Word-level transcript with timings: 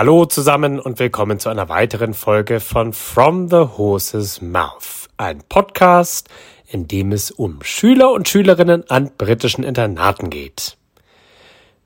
Hallo 0.00 0.24
zusammen 0.24 0.80
und 0.80 0.98
willkommen 0.98 1.38
zu 1.38 1.50
einer 1.50 1.68
weiteren 1.68 2.14
Folge 2.14 2.60
von 2.60 2.94
From 2.94 3.50
the 3.50 3.66
Horse's 3.76 4.40
Mouth, 4.40 5.10
ein 5.18 5.42
Podcast, 5.46 6.30
in 6.66 6.88
dem 6.88 7.12
es 7.12 7.30
um 7.30 7.62
Schüler 7.62 8.10
und 8.10 8.26
Schülerinnen 8.26 8.88
an 8.88 9.10
britischen 9.18 9.62
Internaten 9.62 10.30
geht. 10.30 10.78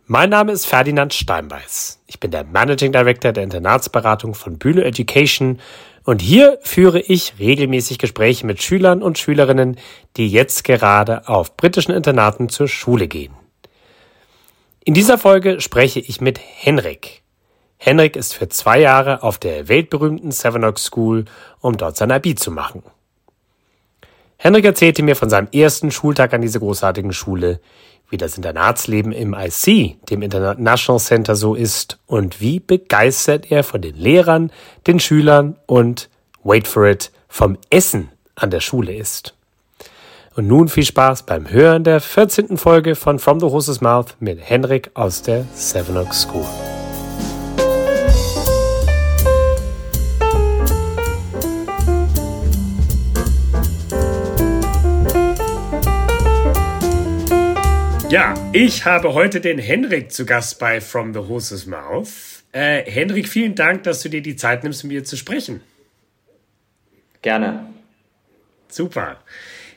Mein 0.07 0.31
Name 0.31 0.53
ist 0.53 0.65
Ferdinand 0.65 1.13
Steinbeiß. 1.13 2.03
Ich 2.07 2.21
bin 2.21 2.31
der 2.31 2.45
Managing 2.45 2.93
Director 2.93 3.33
der 3.33 3.43
Internatsberatung 3.43 4.35
von 4.35 4.59
Bühne 4.59 4.85
Education 4.85 5.59
und 6.05 6.23
hier 6.23 6.61
führe 6.63 7.01
ich 7.01 7.41
regelmäßig 7.41 7.99
Gespräche 7.99 8.47
mit 8.47 8.63
Schülern 8.63 9.03
und 9.03 9.19
Schülerinnen, 9.19 9.77
die 10.17 10.29
jetzt 10.29 10.63
gerade 10.63 11.27
auf 11.27 11.57
britischen 11.57 11.91
Internaten 11.91 12.49
zur 12.49 12.69
Schule 12.69 13.09
gehen. 13.09 13.35
In 14.85 14.95
dieser 14.95 15.19
Folge 15.19 15.61
spreche 15.61 15.99
ich 15.99 16.21
mit 16.21 16.39
Henrik. 16.39 17.24
Henrik 17.85 18.17
ist 18.17 18.33
für 18.33 18.49
zwei 18.49 18.81
Jahre 18.81 19.23
auf 19.23 19.37
der 19.37 19.69
weltberühmten 19.69 20.33
Sevenoaks 20.33 20.87
School, 20.87 21.27
um 21.61 21.77
dort 21.77 21.99
sein 21.99 22.09
IB 22.09 22.35
zu 22.35 22.51
machen. 22.51 22.83
Henrik 24.39 24.65
erzählte 24.65 25.03
mir 25.03 25.15
von 25.15 25.29
seinem 25.29 25.49
ersten 25.53 25.91
Schultag 25.91 26.33
an 26.33 26.41
dieser 26.41 26.61
großartigen 26.61 27.13
Schule, 27.13 27.61
wie 28.09 28.17
das 28.17 28.39
Internatsleben 28.39 29.13
im 29.13 29.35
IC, 29.35 30.03
dem 30.09 30.23
International 30.23 30.99
Center, 30.99 31.37
so 31.37 31.55
ist 31.55 31.99
und 32.07 32.41
wie 32.41 32.59
begeistert 32.59 33.51
er 33.53 33.63
von 33.63 33.83
den 33.83 33.97
Lehrern, 33.97 34.51
den 34.87 34.99
Schülern 34.99 35.57
und, 35.67 36.09
wait 36.43 36.67
for 36.67 36.87
it, 36.87 37.13
vom 37.29 37.59
Essen 37.69 38.09
an 38.35 38.49
der 38.49 38.61
Schule 38.61 38.95
ist. 38.95 39.35
Und 40.37 40.47
nun 40.47 40.69
viel 40.69 40.87
Spaß 40.87 41.25
beim 41.25 41.51
Hören 41.51 41.85
der 41.85 42.01
14. 42.01 42.57
Folge 42.57 42.95
von 42.95 43.19
From 43.19 43.41
the 43.41 43.47
Horse's 43.47 43.83
Mouth 43.83 44.17
mit 44.21 44.41
Henrik 44.41 44.91
aus 44.95 45.21
der 45.21 45.45
Sevenoaks 45.53 46.23
School. 46.23 46.47
Ja, 58.15 58.33
ich 58.53 58.85
habe 58.85 59.13
heute 59.13 59.41
den 59.41 59.59
Henrik 59.59 60.13
zu 60.13 60.25
Gast 60.25 60.61
bei 60.61 60.81
From 60.81 61.13
the 61.13 61.19
Horse's 61.19 61.67
Mouth. 61.67 62.45
Äh, 62.53 62.89
Henrik, 62.89 63.29
vielen 63.29 63.57
Dank, 63.57 63.83
dass 63.83 64.03
du 64.03 64.09
dir 64.09 64.23
die 64.23 64.37
Zeit 64.37 64.63
nimmst, 64.63 64.85
mit 64.85 64.93
mir 64.93 65.03
zu 65.03 65.17
sprechen. 65.17 65.63
Gerne. 67.23 67.67
Super. 68.69 69.17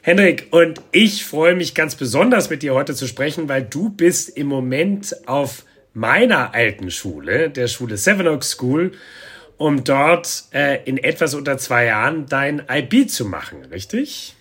Henrik, 0.04 0.50
und 0.52 0.82
ich 0.92 1.26
freue 1.26 1.56
mich 1.56 1.74
ganz 1.74 1.96
besonders 1.96 2.52
mit 2.52 2.62
dir 2.62 2.76
heute 2.76 2.94
zu 2.94 3.08
sprechen, 3.08 3.50
weil 3.50 3.64
du 3.64 3.90
bist 3.90 4.38
im 4.38 4.46
Moment 4.46 5.28
auf 5.28 5.66
meiner 5.96 6.54
alten 6.54 6.92
Schule, 6.92 7.50
der 7.50 7.68
Schule 7.68 7.98
Seven 7.98 8.28
Oaks 8.28 8.52
School, 8.52 8.92
um 9.58 9.84
dort 9.84 10.44
äh, 10.54 10.84
in 10.84 11.00
etwas 11.00 11.34
unter 11.34 11.58
zwei 11.58 11.86
Jahren 11.86 12.28
dein 12.28 12.62
IB 12.70 13.08
zu 13.08 13.26
machen, 13.26 13.66
richtig? 13.66 14.36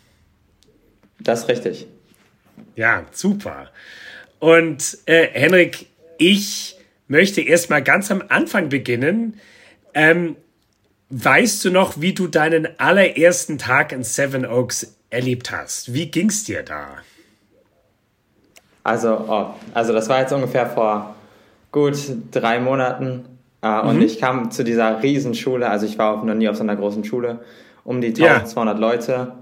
Das 1.18 1.44
ist 1.44 1.48
richtig. 1.48 1.86
Ja, 2.76 3.04
super. 3.10 3.70
Und 4.38 4.98
äh, 5.06 5.26
Henrik, 5.32 5.86
ich 6.18 6.76
möchte 7.08 7.40
erst 7.40 7.70
mal 7.70 7.82
ganz 7.82 8.10
am 8.10 8.22
Anfang 8.28 8.68
beginnen. 8.68 9.40
Ähm, 9.94 10.36
weißt 11.08 11.64
du 11.64 11.70
noch, 11.70 12.00
wie 12.00 12.12
du 12.12 12.28
deinen 12.28 12.68
allerersten 12.78 13.58
Tag 13.58 13.92
in 13.92 14.04
Seven 14.04 14.44
Oaks 14.44 14.96
erlebt 15.10 15.50
hast? 15.50 15.94
Wie 15.94 16.10
ging 16.10 16.28
es 16.28 16.44
dir 16.44 16.62
da? 16.62 16.98
Also, 18.84 19.24
oh, 19.26 19.46
also 19.74 19.92
das 19.92 20.08
war 20.08 20.20
jetzt 20.20 20.32
ungefähr 20.32 20.66
vor 20.66 21.16
gut 21.72 21.96
drei 22.30 22.60
Monaten. 22.60 23.24
Äh, 23.62 23.82
mhm. 23.82 23.88
Und 23.88 24.02
ich 24.02 24.20
kam 24.20 24.50
zu 24.50 24.64
dieser 24.64 25.02
Riesenschule. 25.02 25.68
Also 25.68 25.86
ich 25.86 25.98
war 25.98 26.14
auch 26.14 26.24
noch 26.24 26.34
nie 26.34 26.48
auf 26.48 26.56
so 26.56 26.62
einer 26.62 26.76
großen 26.76 27.04
Schule. 27.04 27.40
Um 27.84 28.00
die 28.00 28.08
1200 28.08 28.74
ja. 28.74 28.80
Leute. 28.80 29.32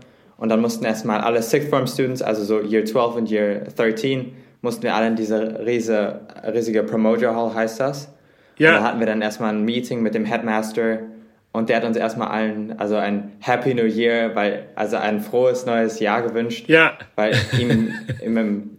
Und 0.44 0.50
dann 0.50 0.60
mussten 0.60 0.84
erstmal 0.84 1.22
alle 1.22 1.41
Sixth 1.41 1.71
Form 1.71 1.87
Students, 1.87 2.21
also 2.21 2.44
so 2.44 2.60
Year 2.60 2.84
12 2.84 3.16
und 3.16 3.31
Year 3.31 3.60
13, 3.77 4.34
mussten 4.60 4.82
wir 4.82 4.94
alle 4.94 5.06
in 5.06 5.16
diese 5.16 5.65
riese, 5.65 6.21
riesige 6.53 6.82
Promoter 6.82 7.34
Hall, 7.34 7.55
heißt 7.55 7.81
das. 7.81 8.12
Ja. 8.59 8.69
Und 8.69 8.75
da 8.77 8.82
hatten 8.87 9.00
wir 9.00 9.06
dann 9.06 9.22
erstmal 9.22 9.55
ein 9.55 9.65
Meeting 9.65 10.03
mit 10.03 10.15
dem 10.15 10.27
Headmaster 10.27 10.99
und 11.53 11.71
der 11.71 11.78
hat 11.78 11.84
uns 11.87 11.97
erstmal 11.97 12.28
allen, 12.28 12.78
also 12.78 12.97
ein 12.97 13.32
Happy 13.41 13.72
New 13.72 13.87
Year, 13.87 14.32
weil, 14.34 14.66
also 14.75 14.99
ein 14.99 15.22
frohes 15.22 15.65
neues 15.65 15.99
Jahr 15.99 16.21
gewünscht. 16.21 16.69
Ja. 16.69 16.93
Weil 17.16 17.34
ihm, 17.59 17.94
ihm 18.22 18.76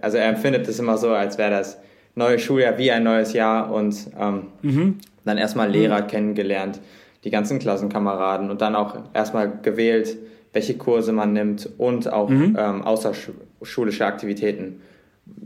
also 0.00 0.16
er 0.16 0.28
empfindet 0.28 0.68
es 0.68 0.78
immer 0.78 0.96
so, 0.96 1.10
als 1.10 1.38
wäre 1.38 1.50
das 1.50 1.80
neue 2.14 2.38
Schuljahr 2.38 2.78
wie 2.78 2.92
ein 2.92 3.02
neues 3.02 3.32
Jahr 3.32 3.72
und 3.72 3.96
ähm, 4.16 4.46
mhm. 4.62 4.98
dann 5.24 5.38
erstmal 5.38 5.68
Lehrer 5.68 6.02
mhm. 6.02 6.06
kennengelernt, 6.06 6.78
die 7.24 7.30
ganzen 7.30 7.58
Klassenkameraden 7.58 8.48
und 8.48 8.60
dann 8.60 8.76
auch 8.76 8.96
erstmal 9.12 9.50
gewählt, 9.60 10.18
welche 10.54 10.74
Kurse 10.78 11.12
man 11.12 11.34
nimmt 11.34 11.68
und 11.76 12.10
auch 12.10 12.30
mhm. 12.30 12.56
ähm, 12.58 12.82
außerschulische 12.82 14.06
Aktivitäten 14.06 14.80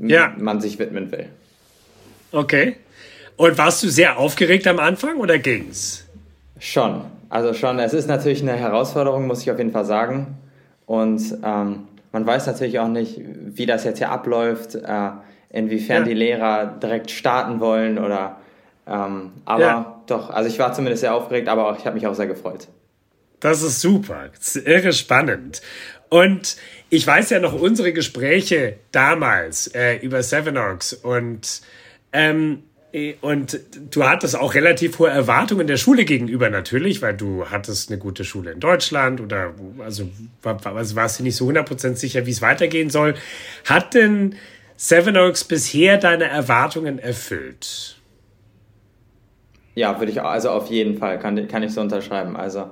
ja. 0.01 0.33
man 0.39 0.61
sich 0.61 0.79
widmen 0.79 1.11
will. 1.11 1.27
Okay. 2.31 2.77
Und 3.37 3.57
warst 3.59 3.83
du 3.83 3.89
sehr 3.89 4.19
aufgeregt 4.19 4.67
am 4.67 4.79
Anfang 4.79 5.17
oder 5.17 5.39
ging's? 5.39 6.07
Schon. 6.61 7.03
Also 7.31 7.55
schon. 7.55 7.79
Es 7.79 7.95
ist 7.95 8.07
natürlich 8.07 8.43
eine 8.43 8.53
Herausforderung, 8.53 9.27
muss 9.27 9.43
ich 9.43 9.51
auf 9.51 9.59
jeden 9.59 9.73
Fall 9.73 9.85
sagen. 9.85 10.39
Und 10.87 11.39
ähm, 11.45 11.89
man 12.13 12.27
weiß 12.27 12.47
natürlich 12.47 12.79
auch 12.79 12.89
nicht, 12.89 13.21
wie 13.21 13.67
das 13.67 13.85
jetzt 13.85 13.99
hier 13.99 14.11
abläuft, 14.11 14.75
äh, 14.75 15.11
inwiefern 15.51 16.03
ja. 16.03 16.05
die 16.05 16.15
Lehrer 16.15 16.67
direkt 16.67 17.11
starten 17.11 17.61
wollen 17.61 17.99
oder. 17.99 18.37
Ähm, 18.87 19.33
aber 19.45 19.61
ja. 19.61 20.03
doch, 20.07 20.31
also 20.31 20.49
ich 20.49 20.59
war 20.59 20.73
zumindest 20.73 21.03
sehr 21.03 21.15
aufgeregt, 21.15 21.49
aber 21.49 21.69
auch, 21.69 21.79
ich 21.79 21.87
habe 21.87 21.95
mich 21.95 22.07
auch 22.07 22.15
sehr 22.15 22.27
gefreut. 22.27 22.69
Das 23.41 23.63
ist 23.63 23.81
super. 23.81 24.31
Das 24.37 24.57
ist 24.57 24.67
irre 24.67 24.93
spannend. 24.93 25.63
Und 26.09 26.57
ich 26.91 27.07
weiß 27.07 27.31
ja 27.31 27.39
noch 27.39 27.53
unsere 27.53 27.93
Gespräche 27.93 28.79
damals 28.93 29.69
äh, 29.69 29.97
über 29.97 30.23
Sevenoaks 30.23 30.95
und 30.95 31.61
ähm, 32.13 32.63
und 33.21 33.61
du 33.91 34.05
hattest 34.05 34.35
auch 34.35 34.55
relativ 34.55 34.99
hohe 34.99 35.11
Erwartungen 35.11 35.67
der 35.67 35.77
Schule 35.77 36.07
gegenüber 36.07 36.49
natürlich, 36.49 37.03
weil 37.03 37.15
du 37.15 37.45
hattest 37.51 37.91
eine 37.91 37.99
gute 37.99 38.25
Schule 38.25 38.53
in 38.53 38.61
Deutschland 38.61 39.21
oder 39.21 39.53
also, 39.81 40.09
also 40.43 40.97
warst 40.97 41.19
du 41.19 41.23
nicht 41.23 41.37
so 41.37 41.47
100% 41.47 41.97
sicher, 41.97 42.25
wie 42.25 42.31
es 42.31 42.41
weitergehen 42.41 42.89
soll. 42.89 43.15
Hat 43.67 43.93
denn 43.93 44.37
Sevenoaks 44.77 45.45
bisher 45.45 45.99
deine 45.99 46.25
Erwartungen 46.25 46.99
erfüllt? 46.99 47.99
Ja, 49.75 49.99
würde 49.99 50.11
ich 50.11 50.23
also 50.23 50.51
auf 50.51 50.71
jeden 50.71 50.97
Fall 50.97 51.19
kann, 51.19 51.47
kann 51.47 51.63
ich 51.63 51.73
so 51.73 51.83
unterschreiben. 51.83 52.37
Also 52.37 52.71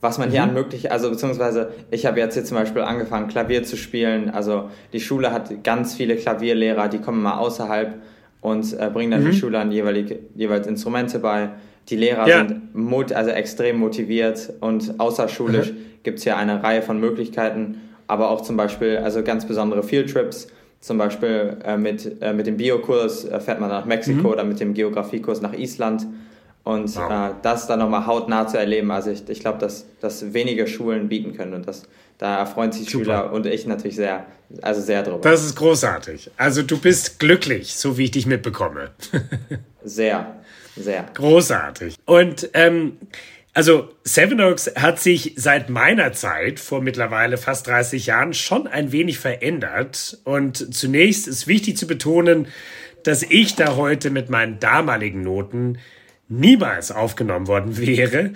was 0.00 0.18
man 0.18 0.30
hier 0.30 0.42
mhm. 0.42 0.48
an 0.48 0.54
möglich, 0.54 0.90
also 0.90 1.10
beziehungsweise 1.10 1.72
ich 1.90 2.06
habe 2.06 2.18
jetzt 2.18 2.34
hier 2.34 2.44
zum 2.44 2.56
Beispiel 2.56 2.82
angefangen, 2.82 3.28
Klavier 3.28 3.62
zu 3.64 3.76
spielen. 3.76 4.30
Also 4.30 4.70
die 4.92 5.00
Schule 5.00 5.32
hat 5.32 5.62
ganz 5.62 5.94
viele 5.94 6.16
Klavierlehrer, 6.16 6.88
die 6.88 6.98
kommen 6.98 7.22
mal 7.22 7.38
außerhalb 7.38 8.00
und 8.40 8.72
äh, 8.72 8.90
bringen 8.90 9.10
dann 9.10 9.20
mhm. 9.20 9.26
den 9.26 9.34
Schülern 9.34 9.72
jeweilig, 9.72 10.16
jeweils 10.34 10.66
Instrumente 10.66 11.18
bei. 11.18 11.50
Die 11.88 11.96
Lehrer 11.96 12.26
ja. 12.28 12.38
sind 12.38 12.74
mot 12.74 13.12
also 13.12 13.30
extrem 13.30 13.78
motiviert 13.78 14.52
und 14.60 14.98
außerschulisch 14.98 15.72
mhm. 15.72 15.76
gibt 16.02 16.18
es 16.18 16.24
hier 16.24 16.36
eine 16.36 16.62
Reihe 16.62 16.82
von 16.82 16.98
Möglichkeiten, 16.98 17.80
aber 18.06 18.30
auch 18.30 18.40
zum 18.40 18.56
Beispiel 18.56 18.98
also 18.98 19.22
ganz 19.22 19.46
besondere 19.46 19.82
Fieldtrips. 19.82 20.48
Zum 20.80 20.96
Beispiel 20.96 21.58
äh, 21.62 21.76
mit, 21.76 22.22
äh, 22.22 22.32
mit 22.32 22.46
dem 22.46 22.56
Biokurs 22.56 23.26
äh, 23.26 23.38
fährt 23.38 23.60
man 23.60 23.68
nach 23.68 23.84
Mexiko 23.84 24.20
mhm. 24.20 24.26
oder 24.26 24.44
mit 24.44 24.60
dem 24.60 24.72
Geografiekurs 24.72 25.42
nach 25.42 25.52
Island. 25.52 26.06
Und 26.62 26.94
wow. 26.96 27.30
äh, 27.30 27.34
das 27.42 27.66
dann 27.66 27.78
nochmal 27.78 28.06
hautnah 28.06 28.46
zu 28.46 28.58
erleben, 28.58 28.90
also 28.90 29.10
ich, 29.10 29.28
ich 29.28 29.40
glaube, 29.40 29.58
dass, 29.58 29.86
dass 30.00 30.34
wenige 30.34 30.66
Schulen 30.66 31.08
bieten 31.08 31.34
können 31.34 31.54
und 31.54 31.66
das, 31.66 31.84
da 32.18 32.38
erfreuen 32.38 32.70
sich 32.70 32.90
Super. 32.90 33.04
Schüler 33.04 33.32
und 33.32 33.46
ich 33.46 33.66
natürlich 33.66 33.96
sehr, 33.96 34.26
also 34.60 34.80
sehr 34.80 35.02
drüber. 35.02 35.20
Das 35.22 35.44
ist 35.44 35.56
großartig. 35.56 36.30
Also 36.36 36.62
du 36.62 36.78
bist 36.78 37.18
glücklich, 37.18 37.74
so 37.74 37.96
wie 37.96 38.04
ich 38.04 38.10
dich 38.10 38.26
mitbekomme. 38.26 38.90
sehr, 39.84 40.36
sehr. 40.76 41.06
Großartig. 41.14 41.96
Und 42.04 42.50
ähm, 42.52 42.98
also 43.52 43.88
Seven 44.04 44.40
Oaks 44.40 44.72
hat 44.76 45.00
sich 45.00 45.34
seit 45.36 45.70
meiner 45.70 46.12
Zeit 46.12 46.60
vor 46.60 46.82
mittlerweile 46.82 47.36
fast 47.36 47.66
30 47.66 48.06
Jahren 48.06 48.32
schon 48.32 48.66
ein 48.66 48.92
wenig 48.92 49.18
verändert. 49.18 50.18
Und 50.24 50.74
zunächst 50.74 51.26
ist 51.26 51.46
wichtig 51.46 51.76
zu 51.76 51.86
betonen, 51.86 52.46
dass 53.02 53.22
ich 53.22 53.56
da 53.56 53.76
heute 53.76 54.10
mit 54.10 54.30
meinen 54.30 54.60
damaligen 54.60 55.22
Noten 55.22 55.78
niemals 56.30 56.90
aufgenommen 56.90 57.46
worden 57.46 57.76
wäre. 57.86 58.32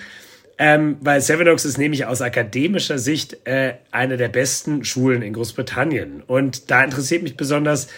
Ähm, 0.57 0.99
weil 1.01 1.21
Sevenoaks 1.21 1.65
ist 1.65 1.79
nämlich 1.79 2.07
aus 2.07 2.23
akademischer 2.23 2.99
Sicht 2.99 3.45
äh, 3.45 3.75
eine 3.91 4.17
der 4.17 4.29
besten 4.29 4.85
Schulen 4.85 5.23
in 5.23 5.33
Großbritannien. 5.33 6.23
Und 6.23 6.71
da 6.71 6.85
interessiert 6.85 7.25
mich 7.25 7.37
besonders, 7.37 7.89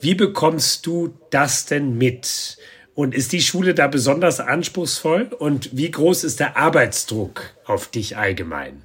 wie 0.00 0.14
bekommst 0.14 0.86
du 0.86 1.18
das 1.30 1.66
denn 1.66 1.98
mit? 1.98 2.58
Und 2.94 3.14
ist 3.14 3.32
die 3.32 3.40
Schule 3.40 3.74
da 3.74 3.88
besonders 3.88 4.38
anspruchsvoll? 4.38 5.30
Und 5.36 5.76
wie 5.76 5.90
groß 5.90 6.22
ist 6.22 6.38
der 6.38 6.56
Arbeitsdruck 6.56 7.42
auf 7.64 7.88
dich 7.88 8.16
allgemein? 8.16 8.82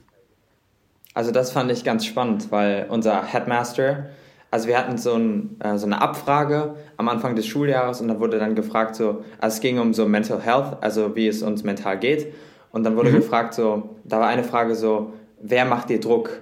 Also 1.14 1.32
das 1.32 1.52
fand 1.52 1.72
ich 1.72 1.84
ganz 1.84 2.06
spannend, 2.06 2.52
weil 2.52 2.88
unser 2.90 3.26
Headmaster 3.26 4.10
also 4.52 4.68
wir 4.68 4.78
hatten 4.78 4.98
so, 4.98 5.14
ein, 5.14 5.58
äh, 5.60 5.78
so 5.78 5.86
eine 5.86 6.02
Abfrage 6.02 6.76
am 6.98 7.08
Anfang 7.08 7.36
des 7.36 7.46
Schuljahres 7.46 8.02
und 8.02 8.08
da 8.08 8.20
wurde 8.20 8.40
dann 8.40 8.56
gefragt, 8.56 8.96
so, 8.96 9.24
also 9.40 9.56
es 9.56 9.62
ging 9.62 9.80
um 9.80 9.94
so 9.94 10.08
Mental 10.08 10.42
Health, 10.42 10.78
also 10.82 11.16
wie 11.16 11.28
es 11.28 11.44
uns 11.44 11.64
mental 11.64 12.00
geht. 12.00 12.34
Und 12.72 12.84
dann 12.84 12.96
wurde 12.96 13.10
mhm. 13.10 13.16
gefragt, 13.16 13.54
so, 13.54 13.96
da 14.04 14.20
war 14.20 14.28
eine 14.28 14.44
Frage 14.44 14.76
so, 14.76 15.14
wer 15.42 15.66
macht 15.66 15.90
dir 15.90 16.00
Druck? 16.00 16.42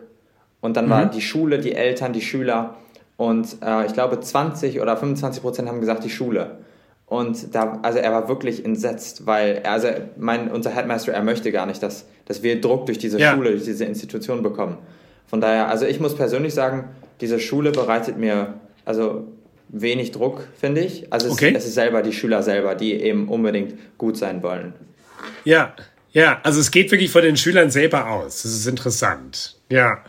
Und 0.62 0.78
dann 0.78 0.86
mhm. 0.86 0.90
war 0.90 1.06
die 1.06 1.22
Schule, 1.22 1.60
die 1.60 1.74
Eltern, 1.74 2.14
die 2.14 2.22
Schüler. 2.22 2.76
Und 3.18 3.58
äh, 3.64 3.86
ich 3.86 3.94
glaube, 3.94 4.20
20 4.20 4.82
oder 4.82 4.96
25 4.96 5.42
Prozent 5.42 5.68
haben 5.68 5.80
gesagt, 5.80 6.04
die 6.04 6.10
Schule. 6.10 6.60
Und 7.08 7.56
da, 7.56 7.80
also 7.84 8.00
er 8.00 8.12
war 8.12 8.28
wirklich 8.28 8.66
entsetzt, 8.66 9.26
weil 9.26 9.62
er, 9.64 9.72
also 9.72 9.88
mein, 10.18 10.52
unser 10.52 10.72
Headmaster, 10.72 11.14
er 11.14 11.24
möchte 11.24 11.52
gar 11.52 11.66
nicht, 11.66 11.82
dass, 11.82 12.06
dass 12.26 12.44
wir 12.44 12.60
Druck 12.60 12.86
durch 12.86 12.98
diese 12.98 13.18
ja. 13.18 13.34
Schule, 13.34 13.52
durch 13.52 13.64
diese 13.64 13.86
Institution 13.86 14.44
bekommen. 14.44 14.78
Von 15.26 15.40
daher, 15.40 15.70
also 15.70 15.86
ich 15.86 16.00
muss 16.02 16.16
persönlich 16.16 16.54
sagen, 16.54 16.90
diese 17.22 17.40
Schule 17.40 17.72
bereitet 17.72 18.18
mir 18.18 18.60
also 18.86 19.28
wenig 19.70 20.12
Druck, 20.12 20.48
finde 20.60 20.82
ich. 20.82 21.12
Also 21.12 21.28
es, 21.28 21.34
okay. 21.34 21.54
es 21.56 21.66
ist 21.66 21.74
selber 21.74 22.02
die 22.02 22.14
Schüler 22.14 22.44
selber, 22.44 22.76
die 22.76 22.94
eben 22.94 23.28
unbedingt 23.28 23.76
gut 23.98 24.18
sein 24.18 24.42
wollen. 24.44 24.74
Ja, 25.44 25.76
ja, 26.14 26.40
also 26.44 26.60
es 26.60 26.72
geht 26.72 26.90
wirklich 26.92 27.12
von 27.12 27.22
den 27.22 27.38
Schülern 27.38 27.70
selber 27.70 28.10
aus. 28.10 28.44
Das 28.44 28.52
ist 28.54 28.68
interessant. 28.68 29.58
Ja. 29.70 30.04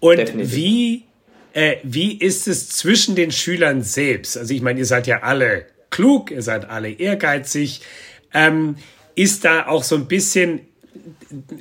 Und 0.00 0.18
Definitiv. 0.18 0.56
wie, 0.56 1.04
äh, 1.52 1.76
wie 1.82 2.18
ist 2.18 2.48
es 2.48 2.70
zwischen 2.70 3.14
den 3.14 3.30
Schülern 3.30 3.82
selbst? 3.82 4.36
Also 4.36 4.54
ich 4.54 4.62
meine, 4.62 4.80
ihr 4.80 4.86
seid 4.86 5.06
ja 5.06 5.22
alle 5.22 5.66
klug, 5.90 6.30
ihr 6.30 6.42
seid 6.42 6.68
alle 6.68 6.90
ehrgeizig. 6.90 7.82
Ähm, 8.32 8.76
ist 9.14 9.44
da 9.44 9.66
auch 9.66 9.84
so 9.84 9.94
ein 9.94 10.06
bisschen, 10.06 10.62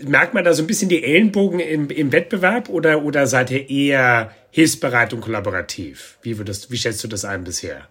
merkt 0.06 0.34
man 0.34 0.44
da 0.44 0.54
so 0.54 0.63
ein 0.63 0.68
bisschen 0.68 0.90
die 0.90 1.04
Ellenbogen 1.04 1.60
im, 1.60 1.90
im 1.90 2.12
Wettbewerb 2.12 2.69
oder, 2.69 3.04
oder 3.04 3.28
seid 3.28 3.51
ihr 3.51 3.69
eher 3.69 4.31
hilfsbereit 4.51 5.13
und 5.13 5.22
kollaborativ? 5.22 6.18
Wie, 6.22 6.38
würdest, 6.38 6.72
wie 6.72 6.78
schätzt 6.78 7.04
du 7.04 7.07
das 7.07 7.25
ein 7.25 7.44
bisher? 7.44 7.88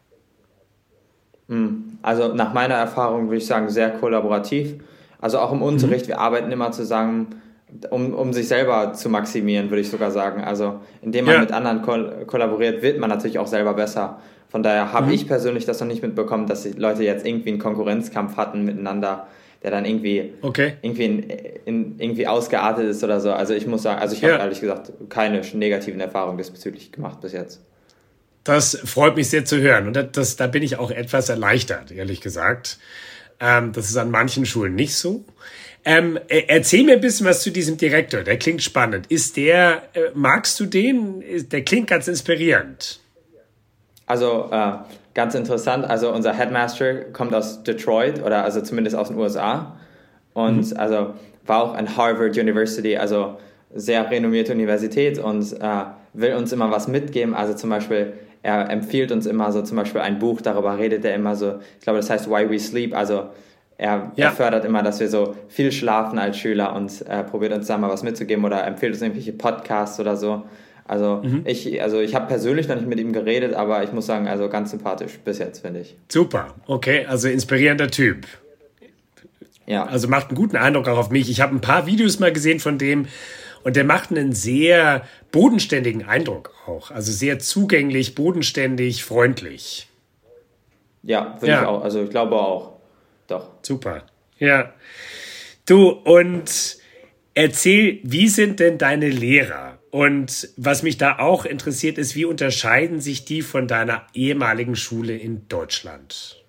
Hm, 1.49 1.99
also 2.02 2.34
nach 2.34 2.52
meiner 2.52 2.75
Erfahrung 2.75 3.26
würde 3.26 3.38
ich 3.38 3.46
sagen, 3.46 3.69
sehr 3.69 3.90
kollaborativ. 3.90 4.75
Also 5.20 5.38
auch 5.38 5.52
im 5.52 5.58
mhm. 5.58 5.64
Unterricht, 5.64 6.06
mhm. 6.06 6.10
wir 6.10 6.19
arbeiten 6.20 6.50
immer 6.50 6.72
zusammen, 6.72 7.43
um, 7.90 8.14
um 8.14 8.32
sich 8.32 8.48
selber 8.48 8.93
zu 8.93 9.08
maximieren, 9.08 9.70
würde 9.70 9.81
ich 9.81 9.90
sogar 9.90 10.10
sagen. 10.10 10.43
Also 10.44 10.81
indem 11.00 11.26
man 11.26 11.34
ja. 11.34 11.40
mit 11.40 11.52
anderen 11.52 11.82
koll 11.82 12.25
kollaboriert, 12.26 12.82
wird 12.82 12.98
man 12.98 13.08
natürlich 13.08 13.38
auch 13.38 13.46
selber 13.46 13.75
besser. 13.75 14.20
Von 14.48 14.62
daher 14.62 14.93
habe 14.93 15.06
mhm. 15.06 15.12
ich 15.12 15.26
persönlich 15.26 15.64
das 15.64 15.81
noch 15.81 15.87
nicht 15.87 16.02
mitbekommen, 16.02 16.46
dass 16.46 16.62
die 16.62 16.72
Leute 16.72 17.05
jetzt 17.05 17.26
irgendwie 17.26 17.50
einen 17.50 17.58
Konkurrenzkampf 17.58 18.37
hatten 18.37 18.64
miteinander, 18.64 19.26
der 19.62 19.70
dann 19.70 19.85
irgendwie, 19.85 20.32
okay. 20.43 20.75
irgendwie, 20.82 21.05
in, 21.05 21.31
in, 21.64 22.00
irgendwie 22.00 22.26
ausgeartet 22.26 22.87
ist 22.88 23.05
oder 23.05 23.20
so. 23.20 23.32
Also 23.32 23.55
ich 23.55 23.67
muss 23.67 23.82
sagen, 23.82 24.00
also 24.00 24.14
ich 24.14 24.20
ja. 24.20 24.32
habe 24.32 24.43
ehrlich 24.43 24.61
gesagt 24.61 24.93
keine 25.09 25.41
negativen 25.55 26.00
Erfahrungen 26.00 26.38
diesbezüglich 26.38 26.91
gemacht 26.93 27.20
bis 27.20 27.32
jetzt. 27.32 27.61
Das 28.44 28.76
freut 28.85 29.14
mich 29.14 29.31
sehr 29.31 29.44
zu 29.44 29.59
hören. 29.61 29.87
Und 29.87 29.94
das, 29.94 30.06
das 30.12 30.37
da 30.37 30.49
bin 30.49 30.62
ich 30.62 30.76
auch 30.76 30.91
etwas 30.91 31.29
erleichtert, 31.29 31.93
ehrlich 31.93 32.20
gesagt. 32.20 32.79
Ähm, 33.38 33.73
das 33.73 33.88
ist 33.88 33.97
an 33.97 34.11
manchen 34.11 34.47
Schulen 34.47 34.75
nicht 34.75 34.97
so. 34.97 35.25
Ähm, 35.85 36.19
erzähl 36.29 36.85
mir 36.85 36.94
ein 36.94 37.00
bisschen 37.00 37.26
was 37.26 37.43
zu 37.43 37.50
diesem 37.50 37.76
Direktor. 37.76 38.23
Der 38.23 38.38
klingt 38.38 38.62
spannend. 38.62 39.06
Ist 39.08 39.37
der, 39.37 39.82
äh, 39.94 40.11
magst 40.15 40.58
du 40.61 40.67
den? 40.67 41.23
Der 41.50 41.62
klingt 41.65 41.88
ganz 41.88 42.08
inspirierend. 42.08 43.00
Also 44.06 44.49
äh, 44.50 44.73
ganz 45.14 45.35
interessant, 45.35 45.85
also 45.85 46.12
unser 46.12 46.32
Headmaster 46.32 46.94
kommt 47.12 47.35
aus 47.35 47.62
Detroit 47.62 48.23
oder 48.25 48.44
also 48.44 48.61
zumindest 48.61 48.97
aus 48.97 49.09
den 49.09 49.19
USA 49.19 49.76
und 50.35 50.70
mhm. 50.70 50.76
also 50.76 51.14
war 51.47 51.62
auch 51.62 51.75
an 51.75 51.97
Harvard 51.97 52.37
University, 52.38 52.97
also 52.97 53.37
sehr 53.75 54.11
renommierte 54.11 54.53
Universität 54.53 55.19
und 55.19 55.53
äh, 55.61 55.85
will 56.12 56.35
uns 56.35 56.53
immer 56.53 56.70
was 56.70 56.88
mitgeben. 56.88 57.35
Also 57.35 57.55
zum 57.55 57.70
Beispiel, 57.70 58.12
er 58.43 58.70
empfiehlt 58.70 59.12
uns 59.12 59.26
immer 59.26 59.50
so 59.53 59.62
zum 59.62 59.76
Beispiel 59.76 60.00
ein 60.00 60.19
Buch, 60.19 60.41
darüber 60.41 60.79
redet 60.79 61.05
er 61.05 61.15
immer 61.15 61.37
so, 61.37 61.55
ich 61.79 61.85
glaube, 61.85 61.99
das 61.99 62.11
heißt 62.11 62.29
Why 62.29 62.49
We 62.50 62.58
Sleep, 62.58 62.94
also 62.94 63.31
er, 63.79 64.12
ja. 64.15 64.26
er 64.26 64.31
fördert 64.31 64.65
immer, 64.65 64.82
dass 64.82 65.00
wir 65.00 65.08
so 65.08 65.35
viel 65.49 65.73
schlafen 65.73 66.19
als 66.19 66.38
Schüler 66.38 66.75
und 66.75 67.05
äh, 67.08 67.25
probiert 67.25 67.53
uns 67.53 67.67
da 67.67 67.79
mal 67.79 67.91
was 67.91 68.03
mitzugeben 68.03 68.44
oder 68.44 68.65
empfiehlt 68.65 68.93
uns 68.93 69.03
irgendwelche 69.03 69.32
Podcasts 69.32 69.99
oder 69.99 70.17
so. 70.17 70.44
Also 70.84 71.23
mhm. 71.23 71.43
ich, 71.44 71.81
also 71.81 72.00
ich 72.00 72.14
habe 72.14 72.26
persönlich 72.26 72.69
noch 72.69 72.76
nicht 72.76 72.88
mit 72.88 72.99
ihm 72.99 73.12
geredet, 73.12 73.55
aber 73.55 73.82
ich 73.82 73.93
muss 73.93 74.06
sagen, 74.06 74.29
also 74.29 74.49
ganz 74.49 74.70
sympathisch 74.70 75.19
bis 75.25 75.38
jetzt, 75.38 75.61
finde 75.61 75.81
ich. 75.81 75.96
Super, 76.08 76.55
okay, 76.67 77.06
also 77.06 77.29
inspirierender 77.29 77.88
Typ. 77.88 78.26
Ja. 79.67 79.84
Also 79.84 80.08
macht 80.08 80.29
einen 80.29 80.37
guten 80.37 80.56
Eindruck 80.56 80.88
auch 80.88 80.99
auf 80.99 81.11
mich. 81.11 81.31
Ich 81.31 81.40
habe 81.40 81.55
ein 81.55 81.61
paar 81.61 81.87
Videos 81.87 82.19
mal 82.19 82.32
gesehen 82.32 82.61
von 82.61 82.79
dem 82.79 83.06
und 83.62 83.76
der 83.76 83.84
macht 83.84 84.11
einen 84.11 84.32
sehr 84.32 85.06
bodenständigen 85.31 86.05
Eindruck 86.05 86.52
auch. 86.67 86.90
Also 86.90 87.12
sehr 87.12 87.38
zugänglich, 87.38 88.14
bodenständig, 88.14 89.05
freundlich. 89.05 89.88
Ja, 91.02 91.37
finde 91.38 91.55
ja. 91.55 91.62
ich 91.62 91.69
auch. 91.69 91.82
Also 91.82 92.02
ich 92.02 92.11
glaube 92.11 92.37
auch. 92.37 92.73
Doch. 93.29 93.50
Super. 93.62 94.02
Ja. 94.38 94.73
Du, 95.67 95.90
und 95.90 96.76
erzähl, 97.34 98.00
wie 98.02 98.29
sind 98.29 98.61
denn 98.61 98.79
deine 98.79 99.08
Lehrer? 99.08 99.79
Und 99.93 100.49
was 100.56 100.83
mich 100.83 100.97
da 100.97 101.19
auch 101.19 101.44
interessiert 101.44 101.99
ist, 101.99 102.17
wie 102.17 102.25
unterscheiden 102.25 103.03
sich 103.03 103.27
die 103.27 103.43
von 103.43 103.69
deiner 103.69 104.06
ehemaligen 104.15 104.75
Schule 104.75 105.15
in 105.15 105.47
Deutschland? 105.49 106.43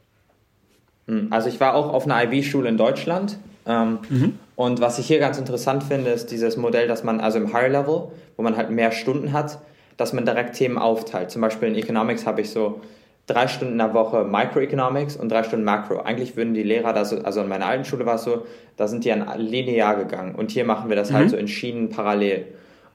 Hm, 1.07 1.27
also 1.29 1.49
ich 1.49 1.59
war 1.59 1.75
auch 1.75 1.91
auf 1.91 2.05
einer 2.05 2.23
IB-Schule 2.23 2.69
in 2.69 2.77
Deutschland. 2.77 3.37
Ähm, 3.65 3.99
mhm. 4.09 4.39
Und 4.55 4.79
was 4.79 4.97
ich 4.97 5.07
hier 5.07 5.19
ganz 5.19 5.37
interessant 5.37 5.83
finde, 5.83 6.11
ist 6.11 6.31
dieses 6.31 6.55
Modell, 6.55 6.87
dass 6.87 7.03
man 7.03 7.19
also 7.19 7.37
im 7.37 7.51
Higher 7.51 7.67
Level, 7.67 8.13
wo 8.37 8.43
man 8.43 8.55
halt 8.55 8.69
mehr 8.69 8.93
Stunden 8.93 9.33
hat, 9.33 9.59
dass 9.97 10.13
man 10.13 10.23
direkt 10.23 10.55
Themen 10.55 10.77
aufteilt. 10.77 11.29
Zum 11.29 11.41
Beispiel 11.41 11.67
in 11.67 11.75
Economics 11.75 12.25
habe 12.25 12.39
ich 12.39 12.49
so 12.49 12.79
drei 13.27 13.49
Stunden 13.49 13.73
in 13.73 13.79
der 13.79 13.93
Woche 13.93 14.23
Microeconomics 14.23 15.17
und 15.17 15.29
drei 15.29 15.43
Stunden 15.43 15.65
Macro. 15.65 15.99
Eigentlich 15.99 16.37
würden 16.37 16.53
die 16.53 16.63
Lehrer, 16.63 16.93
das, 16.93 17.11
also 17.11 17.41
in 17.41 17.49
meiner 17.49 17.65
alten 17.65 17.83
Schule 17.83 18.05
war 18.05 18.15
es 18.15 18.23
so, 18.23 18.45
da 18.77 18.87
sind 18.87 19.03
die 19.03 19.11
an 19.11 19.27
linear 19.37 19.97
gegangen. 19.97 20.33
Und 20.33 20.51
hier 20.51 20.63
machen 20.63 20.87
wir 20.87 20.95
das 20.95 21.11
halt 21.11 21.15
mhm. 21.15 21.21
halt 21.23 21.31
so 21.31 21.35
in 21.35 21.49
Schienen 21.49 21.89
parallel. 21.89 22.47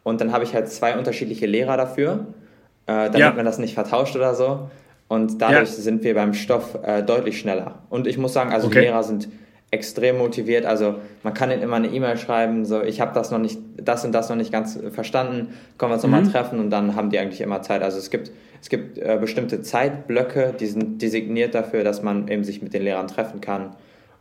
Und 0.02 0.20
dann 0.20 0.32
habe 0.32 0.44
ich 0.44 0.54
halt 0.54 0.68
zwei 0.70 0.96
unterschiedliche 0.96 1.46
Lehrer 1.46 1.76
dafür, 1.76 2.26
äh, 2.86 3.06
damit 3.06 3.18
ja. 3.18 3.32
man 3.32 3.44
das 3.44 3.58
nicht 3.58 3.74
vertauscht 3.74 4.16
oder 4.16 4.34
so. 4.34 4.70
Und 5.08 5.40
dadurch 5.40 5.70
ja. 5.70 5.82
sind 5.82 6.04
wir 6.04 6.14
beim 6.14 6.34
Stoff 6.34 6.78
äh, 6.82 7.02
deutlich 7.02 7.40
schneller. 7.40 7.80
Und 7.90 8.06
ich 8.06 8.18
muss 8.18 8.32
sagen, 8.32 8.52
also 8.52 8.66
okay. 8.66 8.80
die 8.80 8.86
Lehrer 8.86 9.02
sind 9.02 9.28
extrem 9.70 10.18
motiviert. 10.18 10.64
Also 10.64 10.96
man 11.22 11.34
kann 11.34 11.50
ihnen 11.50 11.62
immer 11.62 11.76
eine 11.76 11.88
E-Mail 11.88 12.16
schreiben, 12.16 12.64
so 12.64 12.82
ich 12.82 13.00
habe 13.00 13.12
das 13.14 13.30
noch 13.30 13.38
nicht, 13.38 13.58
das 13.76 14.04
und 14.04 14.12
das 14.12 14.28
noch 14.28 14.36
nicht 14.36 14.50
ganz 14.50 14.78
verstanden, 14.92 15.54
können 15.76 15.90
wir 15.90 15.94
uns 15.94 16.04
mhm. 16.04 16.12
nochmal 16.12 16.30
treffen 16.30 16.58
und 16.58 16.70
dann 16.70 16.94
haben 16.94 17.10
die 17.10 17.18
eigentlich 17.18 17.40
immer 17.40 17.60
Zeit. 17.62 17.82
Also 17.82 17.98
es 17.98 18.10
gibt, 18.10 18.30
es 18.62 18.68
gibt 18.70 18.98
äh, 18.98 19.18
bestimmte 19.20 19.60
Zeitblöcke, 19.60 20.54
die 20.58 20.66
sind 20.66 21.02
designiert 21.02 21.54
dafür, 21.54 21.84
dass 21.84 22.02
man 22.02 22.28
eben 22.28 22.44
sich 22.44 22.62
mit 22.62 22.72
den 22.72 22.82
Lehrern 22.82 23.08
treffen 23.08 23.40
kann 23.40 23.76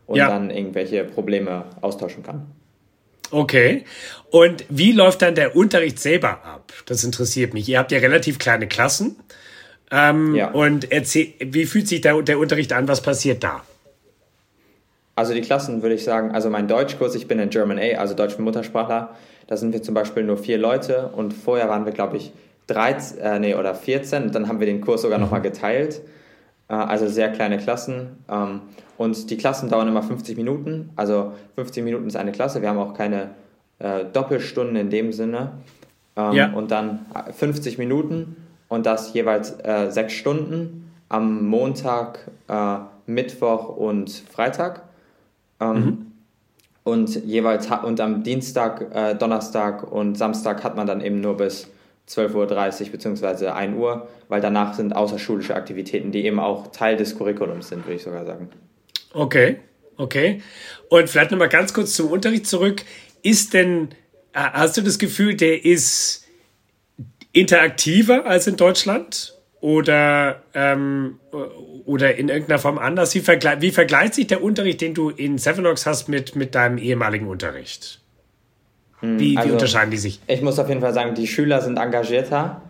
und 0.06 0.16
ja. 0.16 0.28
dann 0.28 0.50
irgendwelche 0.50 1.04
Probleme 1.04 1.64
austauschen 1.80 2.22
kann. 2.22 2.46
Okay. 3.30 3.84
Und 4.30 4.64
wie 4.68 4.92
läuft 4.92 5.22
dann 5.22 5.34
der 5.34 5.56
Unterricht 5.56 5.98
selber 5.98 6.44
ab? 6.44 6.72
Das 6.86 7.04
interessiert 7.04 7.54
mich. 7.54 7.68
Ihr 7.68 7.78
habt 7.78 7.92
ja 7.92 7.98
relativ 7.98 8.38
kleine 8.38 8.66
Klassen. 8.66 9.16
Ähm, 9.90 10.34
ja. 10.34 10.50
Und 10.50 10.92
erzähl, 10.92 11.34
wie 11.40 11.66
fühlt 11.66 11.88
sich 11.88 12.00
der, 12.00 12.20
der 12.22 12.38
Unterricht 12.38 12.72
an? 12.72 12.88
Was 12.88 13.02
passiert 13.02 13.42
da? 13.42 13.62
Also 15.14 15.34
die 15.34 15.40
Klassen 15.40 15.82
würde 15.82 15.96
ich 15.96 16.04
sagen, 16.04 16.30
also 16.30 16.48
mein 16.48 16.68
Deutschkurs, 16.68 17.14
ich 17.14 17.26
bin 17.26 17.40
in 17.40 17.50
German 17.50 17.78
A, 17.78 17.98
also 17.98 18.14
Deutsch 18.14 18.38
Muttersprachler, 18.38 19.16
da 19.48 19.56
sind 19.56 19.72
wir 19.72 19.82
zum 19.82 19.94
Beispiel 19.94 20.22
nur 20.22 20.36
vier 20.36 20.58
Leute 20.58 21.08
und 21.08 21.32
vorher 21.32 21.68
waren 21.68 21.86
wir, 21.86 21.92
glaube 21.92 22.18
ich, 22.18 22.32
13 22.68 23.18
äh, 23.18 23.38
nee, 23.40 23.54
oder 23.54 23.74
14 23.74 24.24
und 24.24 24.34
dann 24.34 24.46
haben 24.46 24.60
wir 24.60 24.66
den 24.66 24.80
Kurs 24.80 25.02
sogar 25.02 25.18
mhm. 25.18 25.24
nochmal 25.24 25.42
geteilt. 25.42 26.02
Äh, 26.68 26.74
also 26.74 27.08
sehr 27.08 27.30
kleine 27.32 27.58
Klassen. 27.58 28.24
Ähm, 28.30 28.60
und 28.96 29.30
die 29.30 29.36
Klassen 29.36 29.68
dauern 29.68 29.88
immer 29.88 30.02
50 30.02 30.36
Minuten. 30.36 30.90
Also 30.96 31.32
50 31.54 31.84
Minuten 31.84 32.06
ist 32.06 32.16
eine 32.16 32.32
Klasse. 32.32 32.62
Wir 32.62 32.68
haben 32.68 32.78
auch 32.78 32.94
keine 32.94 33.30
äh, 33.78 34.04
Doppelstunden 34.12 34.76
in 34.76 34.90
dem 34.90 35.12
Sinne. 35.12 35.52
Ähm, 36.16 36.32
ja. 36.32 36.52
Und 36.52 36.70
dann 36.70 37.06
50 37.32 37.78
Minuten 37.78 38.36
und 38.68 38.86
das 38.86 39.14
jeweils 39.14 39.52
äh, 39.64 39.90
sechs 39.90 40.12
Stunden 40.14 40.90
am 41.08 41.46
Montag, 41.46 42.30
äh, 42.48 42.78
Mittwoch 43.06 43.68
und 43.68 44.10
Freitag. 44.10 44.82
Ähm, 45.60 45.74
mhm. 45.74 46.06
Und 46.84 47.24
jeweils 47.24 47.68
und 47.82 48.00
am 48.00 48.22
Dienstag, 48.22 48.94
äh, 48.94 49.14
Donnerstag 49.14 49.90
und 49.90 50.16
Samstag 50.16 50.64
hat 50.64 50.76
man 50.76 50.86
dann 50.86 51.00
eben 51.00 51.20
nur 51.20 51.36
bis 51.36 51.68
12.30 52.08 52.86
Uhr 52.86 52.92
bzw. 52.92 53.48
1 53.48 53.76
Uhr, 53.76 54.08
weil 54.28 54.40
danach 54.40 54.74
sind 54.74 54.96
außerschulische 54.96 55.54
Aktivitäten, 55.54 56.10
die 56.10 56.24
eben 56.24 56.40
auch 56.40 56.72
Teil 56.72 56.96
des 56.96 57.16
Curriculums 57.16 57.68
sind, 57.68 57.84
würde 57.84 57.96
ich 57.96 58.02
sogar 58.02 58.24
sagen. 58.24 58.48
Okay, 59.12 59.60
okay. 59.96 60.42
Und 60.88 61.08
vielleicht 61.10 61.30
nochmal 61.30 61.48
ganz 61.48 61.74
kurz 61.74 61.94
zum 61.94 62.10
Unterricht 62.10 62.46
zurück. 62.46 62.82
Ist 63.22 63.52
denn, 63.54 63.88
äh, 64.32 64.40
hast 64.40 64.76
du 64.76 64.82
das 64.82 64.98
Gefühl, 64.98 65.34
der 65.34 65.64
ist 65.64 66.26
interaktiver 67.32 68.24
als 68.26 68.46
in 68.46 68.56
Deutschland? 68.56 69.34
Oder, 69.60 70.44
ähm, 70.54 71.18
oder 71.84 72.14
in 72.14 72.28
irgendeiner 72.28 72.60
Form 72.60 72.78
anders? 72.78 73.14
Wie, 73.16 73.20
vergle 73.20 73.56
wie 73.60 73.72
vergleicht 73.72 74.14
sich 74.14 74.28
der 74.28 74.42
Unterricht, 74.42 74.80
den 74.80 74.94
du 74.94 75.10
in 75.10 75.36
Sevenox 75.36 75.84
hast, 75.84 76.08
mit, 76.08 76.36
mit 76.36 76.54
deinem 76.54 76.78
ehemaligen 76.78 77.26
Unterricht? 77.26 78.00
Wie, 79.00 79.36
also, 79.36 79.48
wie 79.48 79.52
unterscheiden 79.52 79.90
die 79.90 79.96
sich? 79.96 80.20
Ich 80.26 80.42
muss 80.42 80.58
auf 80.58 80.68
jeden 80.68 80.80
Fall 80.80 80.92
sagen, 80.92 81.14
die 81.14 81.26
Schüler 81.26 81.60
sind 81.60 81.78
engagierter. 81.78 82.62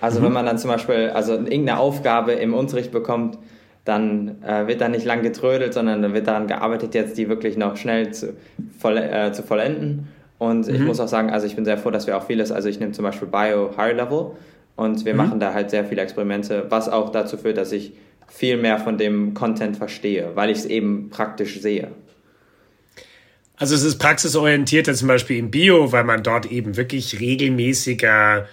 Also 0.00 0.20
mhm. 0.20 0.24
wenn 0.24 0.32
man 0.32 0.46
dann 0.46 0.58
zum 0.58 0.70
Beispiel 0.70 1.10
also 1.10 1.34
irgendeine 1.34 1.78
Aufgabe 1.78 2.32
im 2.32 2.54
Unterricht 2.54 2.92
bekommt, 2.92 3.38
dann 3.84 4.42
äh, 4.42 4.66
wird 4.68 4.80
da 4.80 4.88
nicht 4.88 5.04
lang 5.04 5.22
getrödelt, 5.22 5.74
sondern 5.74 6.02
dann 6.02 6.14
wird 6.14 6.28
daran 6.28 6.46
gearbeitet, 6.46 6.94
jetzt 6.94 7.18
die 7.18 7.28
wirklich 7.28 7.56
noch 7.56 7.76
schnell 7.76 8.12
zu, 8.12 8.34
voll, 8.78 8.96
äh, 8.96 9.32
zu 9.32 9.42
vollenden. 9.42 10.08
Und 10.38 10.68
mhm. 10.68 10.74
ich 10.74 10.80
muss 10.80 11.00
auch 11.00 11.08
sagen, 11.08 11.30
also 11.30 11.46
ich 11.46 11.56
bin 11.56 11.64
sehr 11.64 11.78
froh, 11.78 11.90
dass 11.90 12.06
wir 12.06 12.16
auch 12.16 12.24
vieles, 12.24 12.52
also 12.52 12.68
ich 12.68 12.78
nehme 12.78 12.92
zum 12.92 13.04
Beispiel 13.04 13.28
Bio 13.28 13.70
High 13.76 13.96
Level 13.96 14.32
und 14.76 15.04
wir 15.04 15.14
mhm. 15.14 15.18
machen 15.18 15.40
da 15.40 15.52
halt 15.52 15.70
sehr 15.70 15.84
viele 15.84 16.02
Experimente, 16.02 16.66
was 16.68 16.88
auch 16.88 17.10
dazu 17.10 17.36
führt, 17.36 17.56
dass 17.56 17.72
ich 17.72 17.92
viel 18.28 18.56
mehr 18.56 18.78
von 18.78 18.98
dem 18.98 19.34
Content 19.34 19.76
verstehe, 19.76 20.30
weil 20.34 20.50
ich 20.50 20.58
es 20.58 20.66
eben 20.66 21.10
praktisch 21.10 21.60
sehe. 21.60 21.88
Also 23.56 23.74
es 23.74 23.82
ist 23.82 23.98
praxisorientierter 23.98 24.94
zum 24.94 25.08
Beispiel 25.08 25.38
im 25.38 25.50
Bio, 25.50 25.92
weil 25.92 26.04
man 26.04 26.22
dort 26.22 26.46
eben 26.46 26.76
wirklich 26.76 27.20
regelmäßiger 27.20 28.48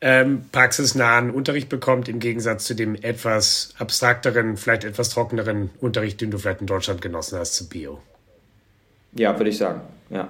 ähm, 0.00 0.44
praxisnahen 0.52 1.30
Unterricht 1.30 1.68
bekommt, 1.68 2.08
im 2.08 2.18
Gegensatz 2.18 2.64
zu 2.64 2.74
dem 2.74 2.94
etwas 2.96 3.74
abstrakteren, 3.78 4.56
vielleicht 4.56 4.84
etwas 4.84 5.10
trockeneren 5.10 5.70
Unterricht, 5.80 6.20
den 6.20 6.30
du 6.30 6.38
vielleicht 6.38 6.60
in 6.60 6.66
Deutschland 6.66 7.00
genossen 7.00 7.38
hast 7.38 7.54
zu 7.54 7.68
Bio. 7.68 8.02
Ja, 9.14 9.38
würde 9.38 9.50
ich 9.50 9.58
sagen, 9.58 9.80
ja. 10.10 10.28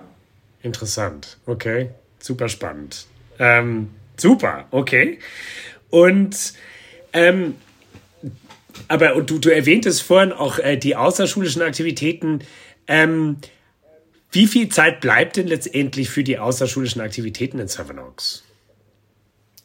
Interessant, 0.62 1.38
okay, 1.47 1.90
super 2.19 2.49
spannend. 2.49 3.07
Ähm, 3.38 3.90
super, 4.16 4.66
okay. 4.71 5.19
Und 5.90 6.55
ähm, 7.12 7.55
aber 8.88 9.16
und 9.16 9.31
du, 9.31 9.38
du 9.38 9.49
erwähntest 9.49 10.02
vorhin 10.02 10.33
auch 10.33 10.59
äh, 10.59 10.76
die 10.76 10.97
außerschulischen 10.97 11.62
Aktivitäten. 11.62 12.40
Ähm, 12.87 13.38
wie 14.37 14.47
viel 14.47 14.69
Zeit 14.69 15.00
bleibt 15.00 15.37
denn 15.37 15.47
letztendlich 15.47 16.11
für 16.11 16.23
die 16.23 16.38
außerschulischen 16.38 17.00
Aktivitäten 17.00 17.59
in 17.59 17.69
Seven 17.69 17.99
Oaks? 17.99 18.45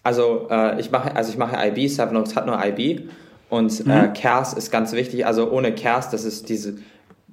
Also 0.03 0.47
äh, 0.49 0.79
ich 0.79 0.89
mache 0.89 1.15
also 1.15 1.31
ich 1.31 1.37
mache 1.37 1.57
IB, 1.67 1.87
Seven 1.87 2.15
Oaks 2.15 2.35
hat 2.35 2.45
nur 2.45 2.63
IB 2.63 3.09
und 3.49 3.85
mhm. 3.85 3.91
äh, 3.91 4.07
CARS 4.13 4.53
ist 4.53 4.71
ganz 4.71 4.93
wichtig. 4.93 5.25
Also 5.25 5.51
ohne 5.51 5.75
CARS, 5.75 6.09
das 6.09 6.23
ist 6.23 6.49
diese 6.49 6.77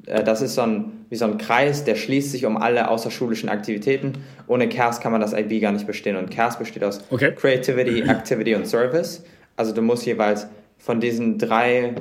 äh, 0.06 0.24
das 0.24 0.42
ist 0.42 0.56
so 0.56 0.62
ein, 0.62 1.06
wie 1.10 1.16
so 1.16 1.26
ein 1.26 1.38
Kreis, 1.38 1.84
der 1.84 1.94
schließt 1.94 2.32
sich 2.32 2.44
um 2.44 2.56
alle 2.56 2.90
außerschulischen 2.90 3.48
Aktivitäten. 3.48 4.14
Ohne 4.48 4.68
CARS 4.68 5.00
kann 5.00 5.12
man 5.12 5.20
das 5.20 5.32
IB 5.32 5.60
gar 5.60 5.72
nicht 5.72 5.86
bestehen. 5.86 6.16
Und 6.16 6.30
CARS 6.30 6.58
besteht 6.58 6.82
aus 6.84 7.04
okay. 7.10 7.32
Creativity, 7.34 8.00
Activity 8.08 8.54
und 8.54 8.66
Service. 8.66 9.22
Also 9.56 9.72
du 9.72 9.82
musst 9.82 10.04
jeweils 10.06 10.46
von 10.78 11.00
diesen 11.00 11.38
drei 11.38 11.94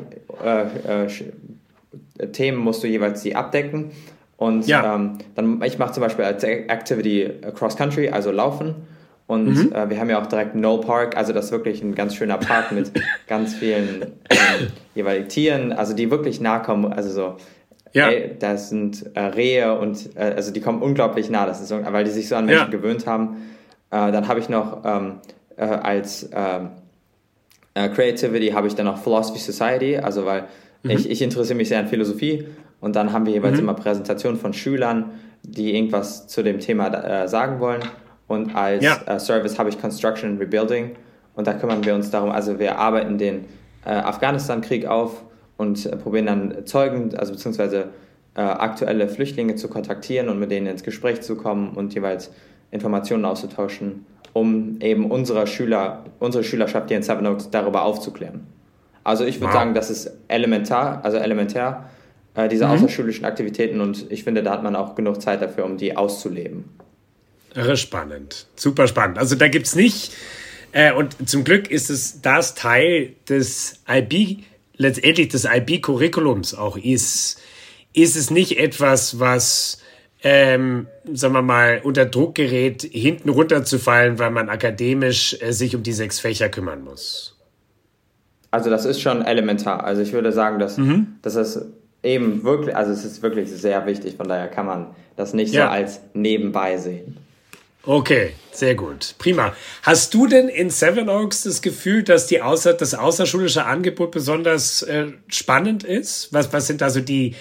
äh, 0.44 1.06
äh, 1.06 2.28
Themen 2.32 2.58
musst 2.58 2.84
du 2.84 2.88
jeweils 2.88 3.22
die 3.22 3.36
abdecken. 3.36 3.92
Und 4.38 4.68
ja. 4.68 4.96
ähm, 4.96 5.18
dann, 5.36 5.62
ich 5.64 5.80
mache 5.80 5.94
zum 5.94 6.02
Beispiel 6.02 6.24
als 6.24 6.44
Activity 6.44 7.30
Cross 7.56 7.76
Country, 7.76 8.10
also 8.10 8.32
Laufen. 8.32 8.76
Und 9.26 9.48
mhm. 9.48 9.74
äh, 9.74 9.90
wir 9.90 10.00
haben 10.00 10.10
ja 10.10 10.22
auch 10.22 10.28
direkt 10.28 10.56
No 10.56 10.78
Park, 10.78 11.18
also 11.18 11.34
das 11.34 11.46
ist 11.46 11.52
wirklich 11.52 11.82
ein 11.84 11.96
ganz 11.96 12.16
schöner 12.16 12.38
Park 12.38 12.72
mit 12.72 12.92
ganz 13.28 13.56
vielen 13.56 14.04
ähm, 14.30 14.68
jeweiligen 14.96 15.28
Tieren, 15.28 15.74
also 15.74 15.94
die 15.94 16.10
wirklich 16.10 16.40
nahe 16.40 16.62
kommen, 16.62 16.94
also 16.94 17.10
so, 17.10 17.38
ja. 17.92 18.08
ey, 18.08 18.38
das 18.40 18.70
sind 18.70 19.06
äh, 19.16 19.20
Rehe 19.20 19.78
und 19.78 20.16
äh, 20.16 20.34
also 20.36 20.54
die 20.54 20.62
kommen 20.62 20.82
unglaublich 20.82 21.30
nah, 21.30 21.46
das 21.46 21.60
ist 21.60 21.72
weil 21.72 22.06
die 22.06 22.12
sich 22.12 22.30
so 22.30 22.38
an 22.38 22.46
Menschen 22.46 22.72
ja. 22.72 22.78
gewöhnt 22.78 23.06
haben. 23.06 23.36
Äh, 23.92 24.14
dann 24.14 24.30
habe 24.30 24.40
ich 24.40 24.48
noch 24.48 24.84
ähm, 24.86 25.16
äh, 25.58 25.66
als 25.66 26.30
ähm, 26.34 26.70
äh, 27.74 27.90
Creativity 27.90 28.52
habe 28.52 28.68
ich 28.68 28.76
dann 28.76 28.86
noch 28.86 28.98
Philosophy 28.98 29.40
Society, 29.40 29.98
also 29.98 30.26
weil 30.26 30.46
mhm. 30.84 30.92
ich, 30.92 31.10
ich 31.10 31.22
interessiere 31.22 31.58
mich 31.58 31.68
sehr 31.68 31.80
an 31.80 31.88
Philosophie 31.88 32.46
und 32.80 32.96
dann 32.96 33.12
haben 33.12 33.26
wir 33.26 33.34
jeweils 33.34 33.56
mhm. 33.56 33.64
immer 33.64 33.74
Präsentationen 33.74 34.40
von 34.40 34.54
Schülern, 34.54 35.12
die 35.44 35.76
irgendwas 35.76 36.28
zu 36.28 36.44
dem 36.44 36.60
Thema 36.60 36.88
äh, 36.88 37.28
sagen 37.28 37.60
wollen. 37.60 37.82
Und 38.28 38.56
als 38.56 38.84
ja. 38.84 38.98
äh, 39.06 39.20
Service 39.20 39.58
habe 39.58 39.70
ich 39.70 39.80
Construction 39.80 40.32
and 40.32 40.42
Rebuilding. 40.42 40.96
Und 41.36 41.48
da 41.48 41.54
kümmern 41.54 41.84
wir 41.86 41.96
uns 41.96 42.10
darum, 42.10 42.32
also 42.32 42.60
wir 42.60 42.78
arbeiten 42.78 43.18
den 43.18 43.46
äh, 43.86 43.92
Afghanistan-Krieg 43.92 44.86
auf 44.86 45.24
und 45.56 45.86
äh, 45.86 45.96
probieren 45.96 46.26
dann 46.26 46.66
Zeugen, 46.66 47.16
also 47.16 47.32
beziehungsweise 47.34 47.90
äh, 48.36 48.42
aktuelle 48.42 49.08
Flüchtlinge 49.08 49.56
zu 49.56 49.68
kontaktieren 49.68 50.30
und 50.30 50.40
mit 50.40 50.52
denen 50.52 50.68
ins 50.68 50.84
Gespräch 50.84 51.22
zu 51.22 51.36
kommen 51.36 51.72
und 51.72 51.94
jeweils 51.94 52.32
Informationen 52.72 53.26
auszutauschen, 53.26 54.06
um 54.34 54.78
eben 54.82 55.10
unsere 55.10 55.48
Schüler, 55.48 56.04
unsere 56.20 56.44
Schülerschaft 56.44 56.90
hier 56.90 56.98
in 56.98 57.04
Seven 57.04 57.26
Oaks 57.26 57.50
darüber 57.50 57.84
aufzuklären. 57.84 58.46
Also 59.04 59.24
ich 59.24 59.40
würde 59.40 59.54
wow. 59.54 59.62
sagen, 59.62 59.74
das 59.74 59.90
ist 59.90 60.12
elementar, 60.28 61.00
also 61.04 61.18
elementär, 61.18 61.90
äh, 62.38 62.48
diese 62.48 62.66
mhm. 62.66 62.72
außerschulischen 62.72 63.26
Aktivitäten 63.26 63.82
und 63.82 64.10
ich 64.10 64.24
finde, 64.24 64.44
da 64.44 64.52
hat 64.52 64.64
man 64.64 64.76
auch 64.76 64.96
genug 64.96 65.22
Zeit 65.22 65.42
dafür, 65.42 65.66
um 65.66 65.78
die 65.78 65.98
auszuleben. 65.98 66.66
Irre 67.56 67.76
spannend. 67.76 68.46
Super 68.56 68.88
spannend. 68.88 69.18
Also 69.18 69.36
da 69.36 69.48
gibt 69.48 69.66
es 69.66 69.76
nicht, 69.76 70.14
äh, 70.72 70.94
und 70.94 71.28
zum 71.28 71.44
Glück 71.44 71.72
ist 71.72 71.90
es 71.90 72.22
das 72.22 72.54
Teil 72.54 73.16
des 73.28 73.82
IB, 73.90 74.44
letztendlich 74.76 75.30
des 75.30 75.46
IB-Curriculums 75.46 76.54
auch 76.54 76.78
ist, 76.78 77.42
ist 77.94 78.16
es 78.16 78.30
nicht 78.30 78.60
etwas, 78.60 79.20
was, 79.20 79.82
ähm, 80.22 80.86
sagen 81.12 81.34
wir 81.34 81.42
mal, 81.42 81.82
unter 81.84 82.06
Druck 82.06 82.36
gerät, 82.36 82.84
hinten 82.84 83.30
runterzufallen, 83.30 84.20
weil 84.20 84.30
man 84.30 84.50
akademisch 84.50 85.36
äh, 85.42 85.52
sich 85.52 85.76
um 85.76 85.82
die 85.82 85.94
sechs 85.94 86.20
Fächer 86.20 86.50
kümmern 86.50 86.84
muss. 86.84 87.36
Also 88.52 88.70
das 88.70 88.86
ist 88.86 89.02
schon 89.02 89.24
elementar. 89.24 89.84
Also 89.84 90.04
ich 90.04 90.14
würde 90.14 90.32
sagen, 90.32 90.60
dass, 90.60 90.78
mhm. 90.78 91.16
dass 91.24 91.36
es 91.36 91.66
eben 92.08 92.44
wirklich, 92.44 92.76
also 92.76 92.92
es 92.92 93.04
ist 93.04 93.22
wirklich 93.22 93.50
sehr 93.52 93.86
wichtig, 93.86 94.16
von 94.16 94.28
daher 94.28 94.48
kann 94.48 94.66
man 94.66 94.88
das 95.16 95.34
nicht 95.34 95.54
ja. 95.54 95.66
so 95.66 95.70
als 95.70 96.02
nebenbei 96.14 96.78
sehen. 96.78 97.18
Okay, 97.84 98.32
sehr 98.52 98.76
gut. 98.76 99.16
Prima. 99.18 99.54
Hast 99.84 100.14
du 100.14 100.28
denn 100.28 100.50
in 100.50 100.70
Seven 100.70 101.08
Oaks 101.10 101.44
das 101.44 101.62
Gefühl, 101.62 102.04
dass 102.04 102.28
die 102.28 102.42
Außer 102.42 102.74
das 102.74 102.94
außerschulische 102.94 103.66
Angebot 103.66 104.12
besonders 104.12 104.82
äh, 104.82 105.08
spannend 105.28 105.84
ist? 105.86 106.34
Was, 106.34 106.52
was 106.52 106.68
sind 106.68 106.84
also 106.84 107.00
die, 107.00 107.36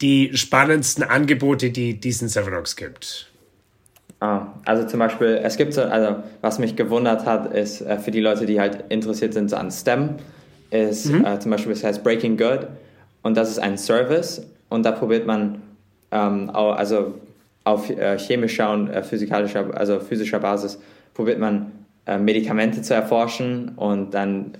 die 0.00 0.36
spannendsten 0.36 1.02
Angebote, 1.02 1.70
die 1.70 1.98
es 2.04 2.22
in 2.22 2.28
Seven 2.28 2.54
Oaks 2.54 2.76
gibt? 2.76 3.28
Ah, 4.20 4.48
also 4.64 4.86
zum 4.86 5.00
Beispiel, 5.00 5.40
es 5.42 5.56
gibt 5.56 5.74
so, 5.74 5.82
also 5.82 6.22
was 6.40 6.58
mich 6.58 6.76
gewundert 6.76 7.24
hat, 7.24 7.52
ist 7.52 7.80
äh, 7.80 7.98
für 7.98 8.10
die 8.10 8.20
Leute, 8.20 8.46
die 8.46 8.60
halt 8.60 8.84
interessiert 8.88 9.32
sind 9.32 9.48
so 9.48 9.56
an 9.56 9.70
STEM, 9.70 10.16
ist 10.70 11.06
mhm. 11.06 11.24
äh, 11.24 11.38
zum 11.38 11.50
Beispiel, 11.52 11.72
das 11.72 11.84
heißt 11.84 12.04
Breaking 12.04 12.36
Good 12.36 12.66
und 13.22 13.36
das 13.36 13.50
ist 13.50 13.58
ein 13.58 13.78
Service 13.78 14.46
und 14.68 14.84
da 14.84 14.92
probiert 14.92 15.26
man 15.26 15.62
ähm, 16.10 16.50
also 16.50 17.14
auf 17.64 17.90
äh, 17.90 18.18
chemischer 18.18 18.72
und 18.72 18.88
äh, 18.88 19.02
physikalischer, 19.02 19.66
also 19.74 20.00
physischer 20.00 20.38
Basis 20.38 20.80
probiert 21.14 21.38
man 21.38 21.72
äh, 22.06 22.18
Medikamente 22.18 22.82
zu 22.82 22.94
erforschen 22.94 23.72
und 23.76 24.12
dann 24.14 24.52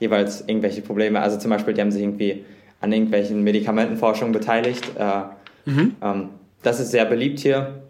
jeweils 0.00 0.44
irgendwelche 0.46 0.82
Probleme, 0.82 1.20
also 1.20 1.38
zum 1.38 1.50
Beispiel, 1.50 1.74
die 1.74 1.80
haben 1.80 1.92
sich 1.92 2.02
irgendwie 2.02 2.44
an 2.80 2.92
irgendwelchen 2.92 3.42
Medikamentenforschungen 3.42 4.32
beteiligt. 4.32 4.92
Mhm. 5.64 5.96
Ähm, 6.02 6.28
das 6.62 6.80
ist 6.80 6.90
sehr 6.90 7.04
beliebt 7.04 7.40
hier. 7.40 7.82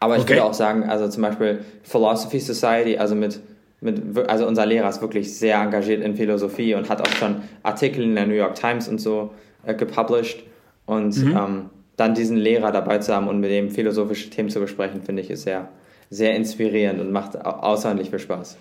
Aber 0.00 0.16
ich 0.16 0.22
okay. 0.22 0.34
würde 0.34 0.44
auch 0.44 0.54
sagen, 0.54 0.84
also 0.84 1.08
zum 1.08 1.22
Beispiel 1.22 1.60
Philosophy 1.82 2.40
Society, 2.40 2.98
also 2.98 3.14
mit, 3.14 3.40
mit, 3.84 4.18
also 4.28 4.46
unser 4.46 4.66
Lehrer 4.66 4.88
ist 4.88 5.00
wirklich 5.00 5.36
sehr 5.36 5.60
engagiert 5.60 6.02
in 6.02 6.16
Philosophie 6.16 6.74
und 6.74 6.88
hat 6.88 7.00
auch 7.00 7.12
schon 7.12 7.42
Artikel 7.62 8.02
in 8.02 8.14
der 8.14 8.26
New 8.26 8.34
York 8.34 8.54
Times 8.54 8.88
und 8.88 9.00
so 9.00 9.32
äh, 9.64 9.74
gepublished. 9.74 10.42
Und 10.86 11.16
mhm. 11.16 11.36
ähm, 11.36 11.70
dann 11.96 12.14
diesen 12.14 12.36
Lehrer 12.36 12.72
dabei 12.72 12.98
zu 12.98 13.14
haben 13.14 13.28
und 13.28 13.40
mit 13.40 13.50
dem 13.50 13.70
philosophische 13.70 14.30
Themen 14.30 14.50
zu 14.50 14.60
besprechen, 14.60 15.02
finde 15.02 15.22
ich, 15.22 15.30
ist 15.30 15.42
sehr, 15.42 15.68
sehr 16.10 16.34
inspirierend 16.34 17.00
und 17.00 17.12
macht 17.12 17.36
außerordentlich 17.44 18.10
viel 18.10 18.18
Spaß. 18.18 18.56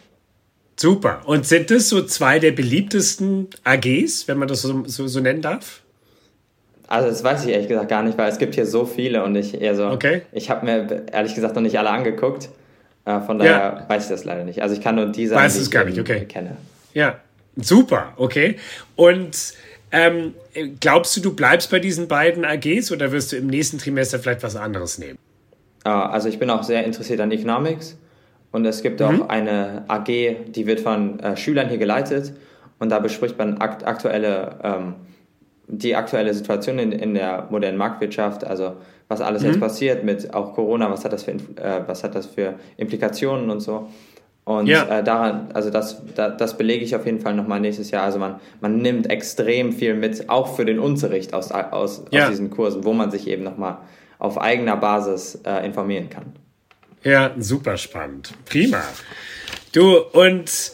Super. 0.75 1.22
Und 1.25 1.46
sind 1.46 1.72
das 1.72 1.89
so 1.89 2.03
zwei 2.03 2.39
der 2.39 2.51
beliebtesten 2.51 3.48
AGs, 3.63 4.27
wenn 4.27 4.38
man 4.38 4.48
das 4.48 4.62
so, 4.62 4.84
so, 4.86 5.08
so 5.08 5.20
nennen 5.20 5.42
darf? 5.42 5.82
Also 6.88 7.10
das 7.10 7.24
weiß 7.24 7.46
ich 7.46 7.51
ehrlich 7.51 7.68
gesagt 7.68 7.89
gar 7.89 8.03
nicht, 8.03 8.18
weil 8.18 8.30
es 8.30 8.38
gibt 8.38 8.56
hier 8.56 8.65
so 8.65 8.86
viele 8.86 9.24
und 9.24 9.36
ich 9.36 9.60
eher 9.60 9.75
so, 9.75 9.88
okay. 9.88 10.24
ich 10.32 10.50
habe 10.50 10.65
mir 10.65 11.06
ehrlich 11.12 11.34
gesagt 11.34 11.56
noch 11.56 11.62
nicht 11.62 11.77
alle 11.80 11.89
angeguckt. 11.89 12.50
Äh, 13.05 13.19
von 13.22 13.39
daher 13.39 13.51
ja. 13.51 13.89
weiß 13.89 14.03
ich 14.03 14.10
das 14.10 14.24
leider 14.24 14.43
nicht. 14.43 14.62
Also 14.62 14.75
ich 14.75 14.81
kann 14.81 14.95
nur 14.95 15.07
die 15.07 15.27
sagen, 15.27 15.41
weiß 15.41 15.55
die 15.55 15.62
es 15.62 15.72
gar 15.72 15.83
nicht, 15.86 16.00
okay. 16.00 16.25
kenne. 16.25 16.57
Ja, 16.93 17.19
super, 17.55 18.13
okay. 18.17 18.57
Und 18.95 19.53
ähm, 19.91 20.33
glaubst 20.79 21.15
du, 21.17 21.22
du 21.22 21.36
bleibst 21.36 21.69
bei 21.69 21.79
diesen 21.79 22.07
beiden 22.07 22.45
AGs 22.45 22.91
oder 22.91 23.12
wirst 23.12 23.31
du 23.31 23.38
im 23.38 23.48
nächsten 23.48 23.77
Trimester 23.77 24.19
vielleicht 24.19 24.43
was 24.43 24.55
anderes 24.55 24.98
nehmen? 24.98 25.19
Ah, 25.83 26.07
also 26.07 26.29
ich 26.29 26.39
bin 26.39 26.50
auch 26.50 26.63
sehr 26.63 26.86
interessiert 26.86 27.19
an 27.19 27.31
Economics 27.31 27.98
und 28.51 28.65
es 28.65 28.81
gibt 28.81 29.01
mhm. 29.01 29.24
auch 29.24 29.29
eine 29.29 29.83
AG, 29.88 30.07
die 30.07 30.65
wird 30.65 30.79
von 30.79 31.19
äh, 31.19 31.36
Schülern 31.36 31.67
hier 31.67 31.77
geleitet 31.77 32.33
und 32.79 32.89
da 32.89 33.00
bespricht 33.00 33.38
man 33.38 33.57
akt 33.57 33.86
aktuelle, 33.86 34.55
ähm, 34.63 34.95
die 35.67 35.95
aktuelle 35.95 36.33
Situation 36.33 36.79
in, 36.79 36.91
in 36.91 37.13
der 37.13 37.48
modernen 37.50 37.77
Marktwirtschaft, 37.77 38.45
also 38.45 38.77
was 39.13 39.22
alles 39.22 39.43
mhm. 39.43 39.50
jetzt 39.50 39.60
passiert 39.60 40.03
mit 40.03 40.34
auch 40.34 40.53
Corona, 40.53 40.89
was 40.89 41.05
hat 41.05 41.13
das 41.13 41.24
für, 41.24 41.32
äh, 41.32 41.82
was 41.86 42.03
hat 42.03 42.15
das 42.15 42.25
für 42.25 42.55
Implikationen 42.77 43.50
und 43.50 43.60
so. 43.60 43.89
Und 44.46 44.67
ja. 44.67 45.00
äh, 45.00 45.03
daran, 45.03 45.50
also 45.53 45.70
das, 45.70 46.01
da, 46.15 46.29
das 46.29 46.58
belege 46.58 46.84
ich 46.84 46.96
auf 46.96 47.05
jeden 47.05 47.22
Fall 47.22 47.34
nochmal 47.34 47.62
nächstes 47.62 47.91
Jahr. 47.91 48.03
Also 48.03 48.20
man, 48.20 48.41
man 48.60 48.77
nimmt 48.77 49.10
extrem 49.10 49.72
viel 49.72 49.93
mit, 49.93 50.29
auch 50.29 50.55
für 50.55 50.65
den 50.65 50.79
Unterricht 50.79 51.34
aus, 51.34 51.51
aus, 51.51 52.03
ja. 52.12 52.24
aus 52.24 52.29
diesen 52.29 52.50
Kursen, 52.50 52.84
wo 52.84 52.91
man 52.93 53.10
sich 53.10 53.27
eben 53.27 53.43
nochmal 53.43 53.77
auf 54.20 54.41
eigener 54.41 54.75
Basis 54.75 55.39
äh, 55.46 55.65
informieren 55.65 56.10
kann. 56.10 56.34
Ja, 57.03 57.32
super 57.38 57.77
spannend. 57.77 58.34
Prima. 58.46 58.82
Du, 59.72 59.98
und 59.98 60.74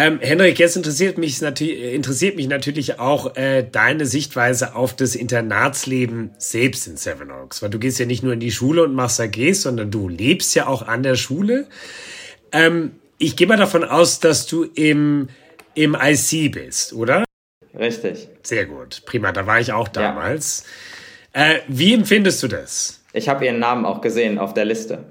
Ähm, 0.00 0.20
Henrik, 0.20 0.60
jetzt 0.60 0.76
interessiert 0.76 1.18
mich, 1.18 1.42
interessiert 1.42 2.36
mich 2.36 2.46
natürlich 2.46 3.00
auch 3.00 3.34
äh, 3.34 3.64
deine 3.64 4.06
Sichtweise 4.06 4.76
auf 4.76 4.94
das 4.94 5.16
Internatsleben 5.16 6.30
selbst 6.38 6.86
in 6.86 6.96
Seven 6.96 7.32
Oaks. 7.32 7.62
Weil 7.62 7.70
du 7.70 7.80
gehst 7.80 7.98
ja 7.98 8.06
nicht 8.06 8.22
nur 8.22 8.32
in 8.32 8.38
die 8.38 8.52
Schule 8.52 8.84
und 8.84 8.94
machst 8.94 9.20
AGs, 9.20 9.62
sondern 9.62 9.90
du 9.90 10.08
lebst 10.08 10.54
ja 10.54 10.68
auch 10.68 10.86
an 10.86 11.02
der 11.02 11.16
Schule. 11.16 11.66
Ähm, 12.52 12.92
ich 13.18 13.34
gehe 13.34 13.48
mal 13.48 13.56
davon 13.56 13.82
aus, 13.82 14.20
dass 14.20 14.46
du 14.46 14.62
im, 14.62 15.30
im 15.74 15.96
IC 16.00 16.52
bist, 16.52 16.92
oder? 16.92 17.24
Richtig. 17.76 18.28
Sehr 18.44 18.66
gut. 18.66 19.02
Prima, 19.04 19.32
da 19.32 19.48
war 19.48 19.58
ich 19.58 19.72
auch 19.72 19.88
damals. 19.88 20.62
Ja. 21.34 21.54
Äh, 21.54 21.58
wie 21.66 21.92
empfindest 21.92 22.40
du 22.44 22.46
das? 22.46 23.02
Ich 23.12 23.28
habe 23.28 23.46
ihren 23.46 23.58
Namen 23.58 23.84
auch 23.84 24.00
gesehen 24.00 24.38
auf 24.38 24.54
der 24.54 24.64
Liste. 24.64 25.06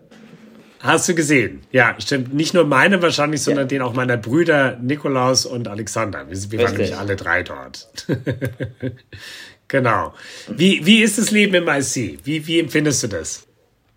Hast 0.79 1.10
du 1.10 1.15
gesehen? 1.15 1.62
Ja, 1.72 1.96
stimmt. 2.00 2.34
Nicht 2.34 2.53
nur 2.53 2.65
meine 2.65 3.01
wahrscheinlich, 3.01 3.41
sondern 3.41 3.65
ja. 3.65 3.69
den 3.69 3.81
auch 3.81 3.93
meiner 3.93 4.17
Brüder 4.17 4.77
Nikolaus 4.81 5.46
und 5.46 5.67
Alexander. 5.67 6.25
Wir, 6.29 6.51
wir 6.51 6.60
waren 6.60 6.72
nämlich 6.74 6.96
alle 6.96 7.15
drei 7.15 7.43
dort. 7.43 7.88
genau. 9.67 10.13
Wie, 10.48 10.86
wie 10.86 11.01
ist 11.01 11.17
das 11.17 11.31
Leben 11.31 11.55
im 11.55 11.67
IC? 11.67 12.19
Wie, 12.24 12.46
wie 12.48 12.60
empfindest 12.60 13.03
du 13.03 13.07
das? 13.07 13.48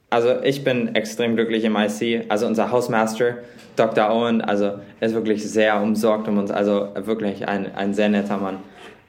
Also 0.09 0.43
ich 0.43 0.65
bin 0.65 0.95
extrem 0.95 1.37
glücklich 1.37 1.65
im 1.65 1.77
IC. 1.77 2.27
Also 2.29 2.47
unser 2.47 2.71
Hausmaster, 2.71 3.39
Dr. 3.77 4.11
Owen, 4.11 4.41
also 4.41 4.81
er 4.99 5.09
ist 5.09 5.15
wirklich 5.15 5.49
sehr 5.49 5.81
umsorgt 5.81 6.27
um 6.29 6.39
uns. 6.39 6.51
Also 6.51 6.89
wirklich 6.97 7.47
ein, 7.47 7.75
ein 7.75 7.95
sehr 7.95 8.09
netter 8.09 8.39
Mann. 8.39 8.59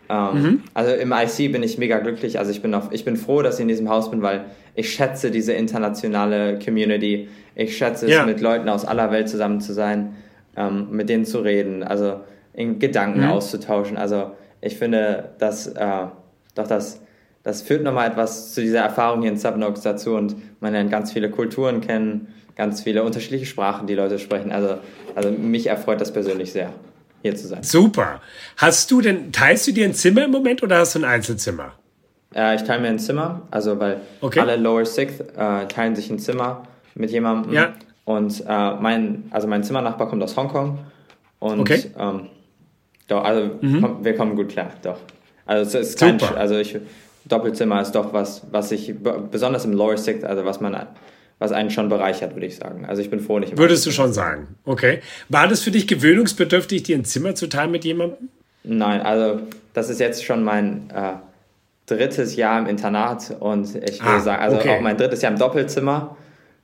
Ähm, 0.10 0.44
mhm. 0.44 0.63
Also 0.74 0.94
im 0.94 1.13
IC 1.13 1.51
bin 1.51 1.63
ich 1.63 1.78
mega 1.78 2.00
glücklich. 2.00 2.38
Also 2.38 2.51
ich 2.51 2.62
bin, 2.62 2.74
auf, 2.74 2.90
ich 2.92 3.06
bin 3.06 3.16
froh, 3.16 3.42
dass 3.42 3.56
ich 3.56 3.62
in 3.62 3.70
diesem 3.70 3.90
Haus 3.90 4.12
bin, 4.12 4.22
weil 4.22 4.46
ich 4.75 4.94
schätze 4.94 5.32
diese 5.32 5.54
internationale 5.54 6.60
Community. 6.60 7.30
Ich 7.55 7.77
schätze 7.77 8.05
es, 8.05 8.12
ja. 8.12 8.25
mit 8.25 8.41
Leuten 8.41 8.70
aus 8.70 8.86
aller 8.86 9.12
Welt 9.12 9.29
zusammen 9.29 9.62
zu 9.62 9.74
sein, 9.74 10.15
ähm, 10.55 10.88
mit 10.91 11.10
denen 11.10 11.25
zu 11.25 11.39
reden, 11.39 11.84
also 11.84 12.22
in 12.53 12.79
Gedanken 12.79 13.22
mhm. 13.22 13.31
auszutauschen. 13.31 13.98
Also 13.98 14.31
ich 14.62 14.77
finde, 14.77 15.29
dass 15.39 15.67
äh, 15.67 16.05
doch 16.55 16.67
das, 16.67 17.01
das 17.43 17.62
führt 17.62 17.84
nochmal 17.84 18.10
etwas 18.10 18.53
zu 18.53 18.62
dieser 18.62 18.81
Erfahrung 18.81 19.22
hier 19.22 19.31
in 19.31 19.38
Subnox 19.38 19.81
dazu 19.81 20.15
und 20.15 20.36
man 20.60 20.74
lernt 20.74 20.91
ganz 20.91 21.12
viele 21.12 21.29
Kulturen 21.29 21.81
kennen, 21.81 22.27
ganz 22.55 22.81
viele 22.81 23.03
unterschiedliche 23.03 23.46
Sprachen, 23.46 23.88
die 23.88 23.96
Leute 23.96 24.20
sprechen. 24.20 24.51
Also, 24.51 24.77
also 25.15 25.31
mich 25.31 25.67
erfreut 25.67 26.01
das 26.01 26.12
persönlich 26.12 26.51
sehr, 26.51 26.74
hier 27.22 27.36
zu 27.36 27.48
sein. 27.48 27.63
Super. 27.63 28.22
Hast 28.58 28.91
du 28.91 29.01
denn, 29.01 29.31
teilst 29.31 29.67
du 29.67 29.72
dir 29.72 29.86
ein 29.86 29.93
Zimmer 29.93 30.25
im 30.25 30.31
Moment 30.31 30.62
oder 30.62 30.77
hast 30.77 30.96
du 30.96 31.00
ein 31.00 31.05
Einzelzimmer? 31.05 31.74
Äh, 32.36 32.55
ich 32.55 32.63
teile 32.63 32.81
mir 32.81 32.89
ein 32.89 33.00
Zimmer, 33.00 33.41
also 33.50 33.79
weil 33.79 34.01
okay. 34.20 34.41
alle 34.41 34.58
Lower 34.58 34.86
Sixth 34.86 35.22
äh, 35.22 35.67
teilen 35.67 35.96
sich 35.96 36.10
ein 36.10 36.20
Zimmer 36.20 36.63
mit 36.96 37.12
jemandem. 37.12 37.54
Ja. 37.54 37.74
Und 38.06 38.44
äh, 38.48 38.74
mein, 38.76 39.26
also 39.32 39.48
mein 39.48 39.64
Zimmernachbar 39.64 40.10
kommt 40.10 40.24
aus 40.24 40.36
Hongkong. 40.36 40.80
Und 41.40 41.60
okay. 41.60 41.92
ähm, 41.98 42.28
doch, 43.08 43.24
also 43.24 43.52
mhm. 43.62 43.82
komm, 43.82 44.06
wir 44.06 44.16
kommen 44.16 44.36
gut 44.36 44.50
klar, 44.50 44.72
doch. 44.84 44.98
Also 45.46 45.78
es 45.78 45.90
ist 45.90 46.00
kein, 46.00 46.22
also 46.22 46.58
ich, 46.58 46.78
Doppelzimmer 47.26 47.82
ist 47.82 47.92
doch 47.92 48.14
was, 48.14 48.46
was 48.52 48.72
ich 48.72 48.94
besonders 49.32 49.66
im 49.66 49.74
Lower 49.74 49.98
Sixth, 49.98 50.24
also 50.24 50.46
was 50.46 50.62
man 50.62 50.88
was 51.40 51.52
einen 51.52 51.72
schon 51.72 51.90
bereichert, 51.90 52.36
würde 52.36 52.46
ich 52.46 52.56
sagen. 52.56 52.86
Also 52.86 53.02
ich 53.02 53.10
bin 53.10 53.20
froh, 53.20 53.40
nicht. 53.40 53.58
Würdest 53.58 53.84
du 53.88 53.92
schon 53.92 54.14
sagen? 54.14 54.56
Okay. 54.64 55.02
War 55.28 55.48
das 55.48 55.62
für 55.62 55.72
dich 55.72 55.88
gewöhnungsbedürftig, 55.88 56.84
dir 56.84 56.96
ein 56.96 57.04
Zimmer 57.04 57.34
zu 57.34 57.48
teilen 57.48 57.72
mit 57.72 57.84
jemandem? 57.84 58.30
Nein, 58.64 59.02
also 59.02 59.42
das 59.74 59.90
ist 59.90 60.00
jetzt 60.00 60.24
schon 60.24 60.44
mein 60.44 60.92
äh, 60.94 61.14
drittes 61.88 62.36
Jahr 62.36 62.60
im 62.60 62.68
Internat 62.68 63.36
und 63.40 63.76
ich 63.76 64.02
würde 64.04 64.18
ah, 64.18 64.20
sagen, 64.20 64.42
also 64.44 64.58
okay. 64.58 64.78
auch 64.78 64.82
mein 64.82 64.98
drittes 64.98 65.24
Jahr 65.24 65.32
im 65.32 65.40
Doppelzimmer. 65.40 66.16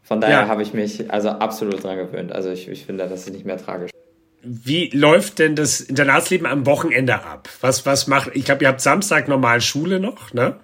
Von 0.08 0.22
daher 0.22 0.44
ja. 0.44 0.48
habe 0.48 0.64
ich 0.64 0.74
mich 0.74 1.12
also 1.12 1.30
absolut 1.30 1.84
dran 1.84 1.98
gewöhnt. 1.98 2.32
Also 2.32 2.50
ich, 2.50 2.70
ich 2.70 2.86
finde, 2.86 3.10
das 3.10 3.28
ist 3.28 3.34
nicht 3.34 3.46
mehr 3.46 3.58
tragisch. 3.58 3.92
Wie 4.42 4.90
läuft 4.92 5.40
denn 5.40 5.56
das 5.58 5.82
Internatsleben 5.82 6.48
am 6.48 6.66
Wochenende 6.66 7.16
ab? 7.16 7.50
Was, 7.60 7.86
was 7.86 8.08
macht, 8.08 8.32
ich 8.34 8.46
glaube, 8.46 8.64
ihr 8.64 8.70
habt 8.70 8.80
Samstag 8.80 9.28
normal 9.28 9.60
Schule 9.60 10.00
noch, 10.00 10.34
ne? 10.34 10.56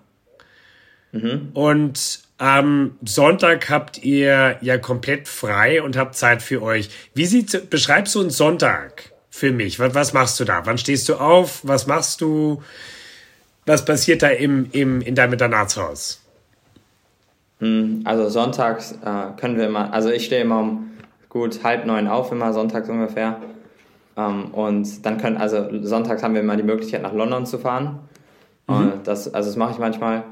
Mhm. 1.12 1.49
Und 1.53 2.21
am 2.38 2.97
Sonntag 3.03 3.69
habt 3.69 4.01
ihr 4.03 4.58
ja 4.62 4.77
komplett 4.77 5.27
frei 5.27 5.82
und 5.82 5.97
habt 5.97 6.15
Zeit 6.15 6.41
für 6.41 6.62
euch. 6.62 6.89
Wie 7.13 7.25
sieht, 7.25 7.69
beschreib 7.69 8.08
so 8.08 8.21
einen 8.21 8.29
Sonntag 8.29 9.12
für 9.29 9.51
mich. 9.51 9.77
Was, 9.77 9.93
was 9.93 10.13
machst 10.13 10.39
du 10.39 10.45
da? 10.45 10.65
Wann 10.65 10.77
stehst 10.77 11.10
du 11.10 11.15
auf? 11.15 11.60
Was 11.63 11.86
machst 11.86 12.21
du? 12.21 12.63
Was 13.65 13.84
passiert 13.84 14.21
da 14.21 14.29
im, 14.29 14.69
im, 14.71 15.01
in 15.01 15.15
deinem 15.15 15.34
Internatshaus? 15.34 16.22
Hm, 17.63 18.02
also 18.04 18.28
sonntags 18.28 18.91
äh, 18.91 19.39
können 19.39 19.58
wir 19.58 19.67
immer, 19.67 19.93
also 19.93 20.10
ich 20.10 20.26
stehe 20.26 20.41
immer 20.41 20.60
um 20.60 20.91
gut 21.30 21.63
halb 21.63 21.86
neun 21.86 22.10
auf, 22.10 22.30
immer 22.34 22.52
sonntags 22.52 22.89
ungefähr. 22.89 23.38
Ähm, 24.17 24.52
und 24.52 25.06
dann 25.06 25.17
können, 25.17 25.38
also 25.38 25.67
sonntags 25.82 26.21
haben 26.23 26.34
wir 26.34 26.41
immer 26.41 26.58
die 26.58 26.63
Möglichkeit 26.63 27.02
nach 27.02 27.13
London 27.13 27.45
zu 27.45 27.58
fahren. 27.58 27.99
Mhm. 28.67 28.91
das, 29.06 29.34
also 29.34 29.49
das 29.49 29.58
mache 29.58 29.71
ich 29.71 29.80
manchmal, 29.80 30.23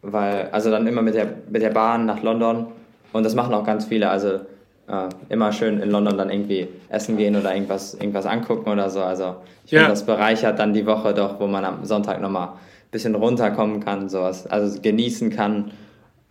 weil, 0.00 0.48
also 0.52 0.70
dann 0.70 0.86
immer 0.86 1.02
mit 1.02 1.14
der, 1.14 1.26
mit 1.50 1.60
der 1.60 1.70
Bahn 1.70 2.06
nach 2.06 2.22
London. 2.22 2.68
Und 3.12 3.24
das 3.24 3.34
machen 3.34 3.52
auch 3.52 3.64
ganz 3.64 3.84
viele, 3.84 4.08
also 4.08 4.40
äh, 4.88 5.08
immer 5.28 5.52
schön 5.52 5.78
in 5.78 5.90
London 5.90 6.16
dann 6.16 6.30
irgendwie 6.30 6.68
essen 6.88 7.18
gehen 7.18 7.36
oder 7.36 7.54
irgendwas, 7.54 7.94
irgendwas 7.94 8.24
angucken 8.24 8.70
oder 8.70 8.88
so. 8.88 9.02
Also 9.02 9.36
ich 9.66 9.72
ja. 9.72 9.80
finde, 9.80 9.90
das 9.92 10.06
bereichert 10.06 10.58
dann 10.58 10.72
die 10.72 10.86
Woche 10.86 11.12
doch, 11.12 11.38
wo 11.38 11.46
man 11.46 11.66
am 11.66 11.84
Sonntag 11.84 12.22
nochmal 12.22 12.48
ein 12.48 12.90
bisschen 12.90 13.14
runterkommen 13.14 13.80
kann, 13.80 14.08
sowas, 14.08 14.46
also 14.46 14.80
genießen 14.80 15.28
kann 15.28 15.70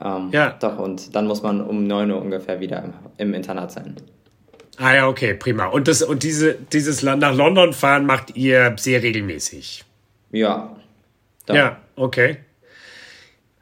ähm, 0.04 0.30
ja. 0.32 0.56
Doch, 0.60 0.78
und 0.80 1.16
dann 1.16 1.28
muss 1.28 1.42
man 1.42 1.62
um 1.62 1.88
9 1.88 2.12
Uhr 2.12 2.22
ungefähr 2.22 2.60
wieder 2.60 2.84
im, 2.84 2.94
im, 3.18 3.34
Internat 3.34 3.72
sein. 3.72 3.96
Ah 4.78 4.96
ja, 4.96 5.08
okay, 5.08 5.34
prima. 5.34 5.66
Und, 5.66 5.88
das, 5.88 6.02
und 6.02 6.24
diese, 6.24 6.56
dieses 6.74 7.04
nach 7.04 7.36
London 7.36 7.74
fahren 7.74 8.06
macht 8.06 8.36
ihr 8.36 8.76
sehr 8.78 9.04
regelmäßig? 9.04 9.84
Ja. 10.32 10.76
Doch. 11.46 11.56
Ja, 11.56 11.78
okay. 11.96 12.38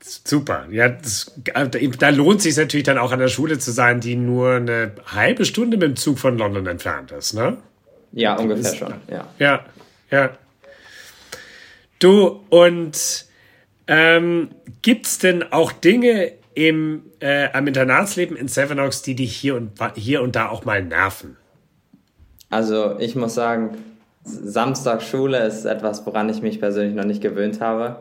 Super. 0.01 0.65
Ja, 0.71 0.89
das, 0.89 1.31
da 1.99 2.09
lohnt 2.09 2.41
sich 2.41 2.55
natürlich 2.57 2.85
dann 2.85 2.97
auch 2.97 3.11
an 3.11 3.19
der 3.19 3.27
Schule 3.27 3.59
zu 3.59 3.71
sein, 3.71 3.99
die 3.99 4.15
nur 4.15 4.53
eine 4.53 4.93
halbe 5.05 5.45
Stunde 5.45 5.77
mit 5.77 5.87
dem 5.87 5.95
Zug 5.95 6.19
von 6.19 6.37
London 6.37 6.65
entfernt 6.67 7.11
ist, 7.11 7.33
ne? 7.33 7.57
Ja, 8.11 8.35
ungefähr 8.35 8.71
ist, 8.71 8.77
schon. 8.77 8.93
Ja. 9.07 9.27
ja, 9.37 9.65
ja. 10.09 10.31
Du 11.99 12.43
und 12.49 13.25
ähm, 13.89 14.49
Gibt 14.83 15.07
es 15.07 15.17
denn 15.17 15.51
auch 15.51 15.71
Dinge 15.71 16.31
im, 16.53 17.03
äh, 17.19 17.49
am 17.51 17.65
Internatsleben 17.67 18.37
in 18.37 18.47
Sevenoaks, 18.47 19.01
die 19.01 19.15
dich 19.15 19.35
hier 19.35 19.55
und, 19.55 19.71
hier 19.95 20.21
und 20.21 20.35
da 20.35 20.49
auch 20.49 20.63
mal 20.63 20.83
nerven? 20.83 21.37
Also 22.51 22.99
ich 22.99 23.15
muss 23.15 23.33
sagen, 23.33 23.77
Samstagsschule 24.23 25.39
ist 25.39 25.65
etwas, 25.65 26.05
woran 26.05 26.29
ich 26.29 26.41
mich 26.41 26.59
persönlich 26.59 26.95
noch 26.95 27.05
nicht 27.05 27.21
gewöhnt 27.21 27.61
habe. 27.61 27.97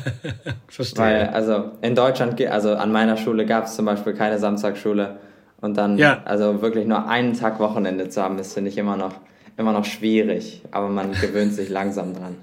Verstehe. 0.68 1.04
Weil, 1.04 1.28
also 1.28 1.70
in 1.80 1.94
Deutschland, 1.94 2.40
also 2.46 2.74
an 2.74 2.92
meiner 2.92 3.16
Schule 3.16 3.46
gab 3.46 3.64
es 3.64 3.76
zum 3.76 3.86
Beispiel 3.86 4.12
keine 4.12 4.38
Samstagsschule. 4.38 5.16
Und 5.60 5.78
dann, 5.78 5.96
ja. 5.96 6.20
also 6.26 6.60
wirklich 6.60 6.86
nur 6.86 7.08
einen 7.08 7.32
Tag 7.32 7.58
Wochenende 7.60 8.10
zu 8.10 8.22
haben, 8.22 8.38
ist, 8.38 8.52
finde 8.52 8.68
ich, 8.70 8.76
immer 8.76 8.98
noch, 8.98 9.14
immer 9.56 9.72
noch 9.72 9.86
schwierig. 9.86 10.62
Aber 10.70 10.88
man 10.88 11.12
gewöhnt 11.12 11.54
sich 11.54 11.70
langsam 11.70 12.12
dran. 12.12 12.36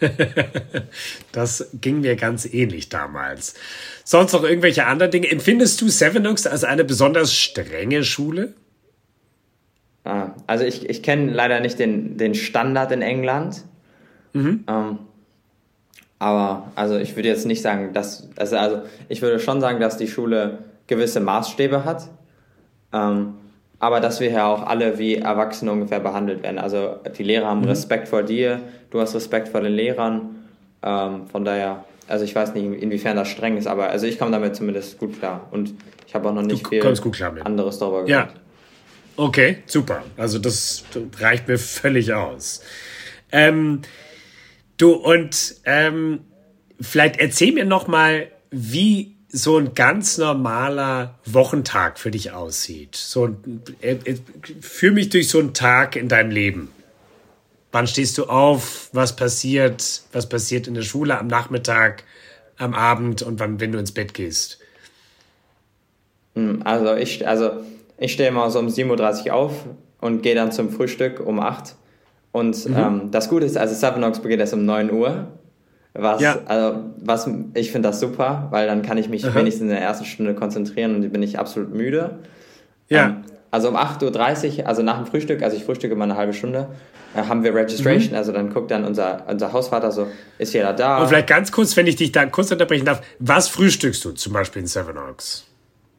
das 1.32 1.70
ging 1.80 2.00
mir 2.00 2.16
ganz 2.16 2.46
ähnlich 2.46 2.88
damals. 2.88 3.54
Sonst 4.04 4.32
noch 4.32 4.44
irgendwelche 4.44 4.86
anderen 4.86 5.10
Dinge? 5.10 5.30
Empfindest 5.30 5.80
du 5.80 5.88
Sevenoaks 5.88 6.46
als 6.46 6.64
eine 6.64 6.84
besonders 6.84 7.34
strenge 7.34 8.04
Schule? 8.04 8.54
Ah, 10.04 10.30
also 10.46 10.64
ich, 10.64 10.88
ich 10.88 11.02
kenne 11.02 11.32
leider 11.32 11.60
nicht 11.60 11.78
den, 11.78 12.18
den 12.18 12.34
Standard 12.34 12.92
in 12.92 13.02
England. 13.02 13.64
Mhm. 14.34 14.64
Ähm, 14.66 14.98
aber 16.18 16.70
also 16.74 16.96
ich 16.98 17.16
würde 17.16 17.28
jetzt 17.28 17.46
nicht 17.46 17.62
sagen, 17.62 17.92
dass 17.92 18.28
also, 18.36 18.56
also 18.56 18.82
ich 19.08 19.22
würde 19.22 19.40
schon 19.40 19.60
sagen, 19.60 19.80
dass 19.80 19.96
die 19.96 20.08
Schule 20.08 20.58
gewisse 20.86 21.20
Maßstäbe 21.20 21.84
hat. 21.84 22.08
Ähm, 22.92 23.34
aber 23.84 24.00
dass 24.00 24.18
wir 24.18 24.30
ja 24.30 24.46
auch 24.46 24.66
alle 24.66 24.98
wie 24.98 25.16
Erwachsene 25.16 25.70
ungefähr 25.70 26.00
behandelt 26.00 26.42
werden. 26.42 26.58
Also 26.58 26.96
die 27.18 27.22
Lehrer 27.22 27.48
haben 27.48 27.60
mhm. 27.60 27.66
Respekt 27.66 28.08
vor 28.08 28.22
dir, 28.22 28.60
du 28.90 28.98
hast 28.98 29.14
Respekt 29.14 29.48
vor 29.48 29.60
den 29.60 29.74
Lehrern. 29.74 30.46
Ähm, 30.82 31.26
von 31.26 31.44
daher, 31.44 31.84
also 32.08 32.24
ich 32.24 32.34
weiß 32.34 32.54
nicht, 32.54 32.64
inwiefern 32.64 33.14
das 33.14 33.28
streng 33.28 33.58
ist, 33.58 33.66
aber 33.66 33.90
also 33.90 34.06
ich 34.06 34.18
komme 34.18 34.30
damit 34.30 34.56
zumindest 34.56 34.98
gut 34.98 35.18
klar. 35.18 35.48
Und 35.50 35.74
ich 36.06 36.14
habe 36.14 36.30
auch 36.30 36.32
noch 36.32 36.40
nicht 36.40 36.66
viel 36.66 36.82
anderes 37.44 37.78
darüber 37.78 38.06
gehört. 38.06 38.30
Ja. 38.32 38.40
Okay, 39.16 39.58
super. 39.66 40.02
Also 40.16 40.38
das 40.38 40.84
reicht 41.18 41.46
mir 41.46 41.58
völlig 41.58 42.14
aus. 42.14 42.62
Ähm, 43.32 43.82
du 44.78 44.92
und 44.92 45.56
ähm, 45.66 46.20
vielleicht 46.80 47.20
erzähl 47.20 47.52
mir 47.52 47.66
noch 47.66 47.86
mal, 47.86 48.28
wie 48.50 49.13
so 49.34 49.58
ein 49.58 49.74
ganz 49.74 50.16
normaler 50.16 51.18
Wochentag 51.24 51.98
für 51.98 52.12
dich 52.12 52.30
aussieht. 52.30 52.94
So, 52.94 53.36
äh, 53.80 53.96
äh, 54.04 54.16
führ 54.60 54.92
mich 54.92 55.08
durch 55.08 55.28
so 55.28 55.40
einen 55.40 55.54
Tag 55.54 55.96
in 55.96 56.08
deinem 56.08 56.30
Leben. 56.30 56.70
Wann 57.72 57.88
stehst 57.88 58.16
du 58.16 58.26
auf? 58.26 58.90
Was 58.92 59.16
passiert? 59.16 60.02
Was 60.12 60.28
passiert 60.28 60.68
in 60.68 60.74
der 60.74 60.82
Schule 60.82 61.18
am 61.18 61.26
Nachmittag, 61.26 62.04
am 62.58 62.74
Abend 62.74 63.22
und 63.22 63.40
wann, 63.40 63.58
wenn 63.58 63.72
du 63.72 63.78
ins 63.80 63.90
Bett 63.90 64.14
gehst? 64.14 64.60
Hm, 66.36 66.62
also 66.64 66.94
ich, 66.94 67.26
also 67.26 67.50
ich 67.98 68.12
stehe 68.12 68.28
immer 68.28 68.48
so 68.52 68.60
um 68.60 68.68
7.30 68.68 69.26
Uhr 69.26 69.34
auf 69.34 69.64
und 70.00 70.22
gehe 70.22 70.36
dann 70.36 70.52
zum 70.52 70.70
Frühstück 70.70 71.18
um 71.18 71.40
8. 71.40 71.74
Und 72.30 72.68
mhm. 72.68 72.76
ähm, 72.76 73.10
das 73.10 73.28
Gute 73.28 73.46
ist, 73.46 73.56
also 73.56 73.74
Sevenox 73.74 74.20
beginnt 74.20 74.42
erst 74.42 74.54
um 74.54 74.64
9 74.64 74.92
Uhr. 74.92 75.26
Was, 75.96 76.20
ja. 76.20 76.38
also, 76.46 76.84
was, 76.96 77.30
ich 77.54 77.70
finde 77.70 77.88
das 77.88 78.00
super, 78.00 78.48
weil 78.50 78.66
dann 78.66 78.82
kann 78.82 78.98
ich 78.98 79.08
mich 79.08 79.24
Aha. 79.24 79.34
wenigstens 79.34 79.62
in 79.62 79.68
der 79.68 79.80
ersten 79.80 80.04
Stunde 80.04 80.34
konzentrieren 80.34 80.96
und 80.96 81.12
bin 81.12 81.22
ich 81.22 81.38
absolut 81.38 81.72
müde. 81.72 82.18
Ja. 82.88 83.06
Ähm, 83.06 83.16
also 83.52 83.68
um 83.68 83.76
8.30 83.76 84.58
Uhr, 84.58 84.66
also 84.66 84.82
nach 84.82 84.96
dem 84.96 85.06
Frühstück, 85.06 85.40
also 85.40 85.56
ich 85.56 85.62
frühstücke 85.62 85.94
mal 85.94 86.04
eine 86.04 86.16
halbe 86.16 86.32
Stunde, 86.32 86.70
äh, 87.14 87.22
haben 87.22 87.44
wir 87.44 87.54
Registration, 87.54 88.10
mhm. 88.10 88.16
also 88.16 88.32
dann 88.32 88.52
guckt 88.52 88.72
dann 88.72 88.84
unser, 88.84 89.24
unser 89.28 89.52
Hausvater 89.52 89.92
so, 89.92 90.08
ist 90.38 90.52
jeder 90.52 90.72
da? 90.72 91.00
Und 91.00 91.06
vielleicht 91.06 91.28
ganz 91.28 91.52
kurz, 91.52 91.76
wenn 91.76 91.86
ich 91.86 91.94
dich 91.94 92.10
da 92.10 92.26
kurz 92.26 92.50
unterbrechen 92.50 92.84
darf, 92.84 93.00
was 93.20 93.46
frühstückst 93.46 94.04
du 94.04 94.10
zum 94.10 94.32
Beispiel 94.32 94.62
in 94.62 94.66
Seven 94.66 94.98
Oaks? 94.98 95.44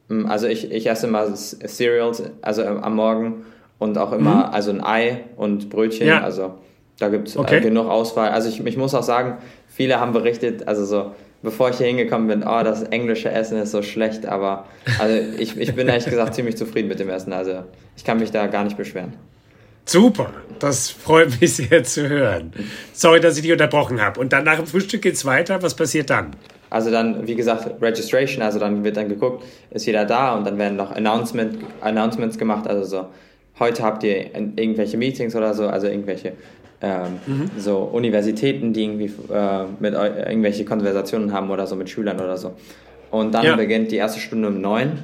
Mm, 0.10 0.26
also 0.26 0.48
ich, 0.48 0.70
ich 0.70 0.88
esse 0.88 1.08
immer 1.08 1.34
Cereals, 1.34 2.22
also 2.42 2.66
am 2.66 2.96
Morgen 2.96 3.46
und 3.80 3.98
auch 3.98 4.12
immer, 4.12 4.48
mhm. 4.48 4.54
also 4.54 4.72
ein 4.72 4.84
Ei 4.84 5.24
und 5.38 5.70
Brötchen, 5.70 6.08
ja. 6.08 6.22
also 6.22 6.56
da 7.00 7.10
gibt 7.10 7.28
es 7.28 7.36
äh, 7.36 7.40
okay. 7.40 7.62
genug 7.62 7.88
Auswahl. 7.88 8.30
Also 8.30 8.50
ich, 8.50 8.66
ich 8.66 8.78
muss 8.78 8.94
auch 8.94 9.04
sagen, 9.04 9.38
viele 9.68 10.00
haben 10.00 10.14
berichtet, 10.14 10.68
also 10.68 10.86
so, 10.86 11.12
bevor 11.42 11.70
ich 11.70 11.78
hier 11.78 11.88
hingekommen 11.88 12.28
bin, 12.28 12.44
oh, 12.44 12.64
das 12.64 12.84
englische 12.84 13.30
Essen 13.30 13.58
ist 13.58 13.72
so 13.72 13.82
schlecht, 13.82 14.26
aber 14.26 14.66
also 15.00 15.16
ich, 15.38 15.58
ich 15.58 15.76
bin 15.76 15.88
ehrlich 15.88 16.06
gesagt 16.06 16.34
ziemlich 16.36 16.58
zufrieden 16.58 16.88
mit 16.88 17.00
dem 17.00 17.10
Essen. 17.10 17.34
Also 17.34 17.64
ich 17.96 18.04
kann 18.04 18.20
mich 18.20 18.32
da 18.32 18.48
gar 18.48 18.64
nicht 18.64 18.78
beschweren. 18.78 19.14
Super, 19.88 20.32
das 20.58 20.90
freut 20.90 21.40
mich 21.40 21.56
sehr 21.56 21.84
zu 21.84 22.10
hören. 22.10 22.52
Sorry, 22.94 23.20
dass 23.20 23.36
ich 23.36 23.44
dich 23.44 23.52
unterbrochen 23.52 24.02
habe. 24.02 24.20
Und 24.20 24.34
dann 24.34 24.44
nach 24.44 24.56
dem 24.56 24.66
Frühstück 24.66 25.04
geht 25.04 25.14
es 25.14 25.26
weiter. 25.26 25.62
Was 25.62 25.76
passiert 25.76 26.10
dann? 26.10 26.36
Also 26.72 26.90
dann, 26.90 27.28
wie 27.28 27.36
gesagt, 27.36 27.82
Registration, 27.82 28.42
also 28.42 28.58
dann 28.58 28.84
wird 28.84 28.98
dann 28.98 29.08
geguckt, 29.08 29.44
ist 29.70 29.86
jeder 29.86 30.06
da 30.06 30.36
und 30.36 30.46
dann 30.46 30.58
werden 30.58 30.76
noch 30.76 30.92
Announcement, 30.92 31.60
Announcements 31.82 32.38
gemacht, 32.38 32.68
also 32.68 32.84
so, 32.84 33.06
heute 33.60 33.84
habt 33.84 34.04
ihr 34.04 34.36
irgendwelche 34.36 34.98
Meetings 34.98 35.36
oder 35.36 35.54
so, 35.54 35.68
also 35.68 35.88
irgendwelche 35.88 36.34
ähm, 36.86 37.20
mhm. 37.26 37.52
so 37.58 37.80
Universitäten, 37.80 38.72
die 38.72 38.84
irgendwie 38.84 39.12
äh, 39.34 39.66
mit 39.80 39.96
irgendwelche 39.96 40.66
Konversationen 40.66 41.34
haben 41.34 41.50
oder 41.50 41.66
so 41.66 41.76
mit 41.76 41.90
Schülern 41.90 42.20
oder 42.20 42.38
so. 42.38 42.54
Und 43.10 43.34
dann 43.34 43.44
ja. 43.44 43.56
beginnt 43.56 43.92
die 43.92 43.96
erste 43.96 44.20
Stunde 44.20 44.50
um 44.50 44.62
neun. 44.62 45.00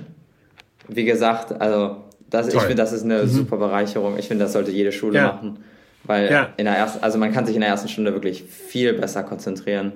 Wie 0.88 1.06
gesagt, 1.06 1.60
also 1.60 1.98
das, 2.30 2.54
ich 2.54 2.60
finde, 2.60 2.76
das 2.76 2.94
ist 2.94 3.04
eine 3.04 3.24
mhm. 3.24 3.28
super 3.28 3.58
Bereicherung. 3.58 4.17
Ich 4.20 4.28
finde, 4.28 4.46
das 4.46 4.54
sollte 4.54 4.70
jede 4.70 4.91
Schule 4.91 5.17
ja. 5.17 5.28
machen. 5.28 5.58
Weil 6.04 6.32
ja. 6.32 6.50
in 6.58 6.65
der 6.65 6.76
ersten, 6.76 7.04
also 7.04 7.17
man 7.17 7.32
kann 7.34 7.46
sich 7.46 7.56
in 7.56 7.62
der 7.62 7.70
ersten 7.70 7.88
Stunde 7.88 8.13
wirklich 8.13 8.44
viel 8.44 8.94
besser 8.94 9.24
konzentrieren. 9.24 9.94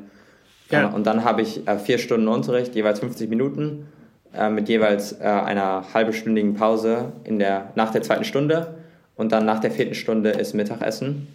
Ja. 0.71 0.87
Und 0.87 1.05
dann 1.05 1.23
habe 1.23 1.43
ich 1.43 1.67
äh, 1.67 1.77
vier 1.77 1.99
Stunden 1.99 2.27
Unterricht, 2.27 2.73
jeweils 2.73 2.99
50 2.99 3.29
Minuten, 3.29 3.87
äh, 4.33 4.49
mit 4.49 4.69
jeweils 4.69 5.13
äh, 5.13 5.23
einer 5.23 5.85
halbstündigen 5.93 6.55
Pause 6.55 7.11
in 7.23 7.37
der, 7.37 7.71
nach 7.75 7.91
der 7.91 8.01
zweiten 8.01 8.23
Stunde. 8.23 8.75
Und 9.15 9.31
dann 9.31 9.45
nach 9.45 9.59
der 9.59 9.71
vierten 9.71 9.93
Stunde 9.93 10.31
ist 10.31 10.55
Mittagessen. 10.55 11.27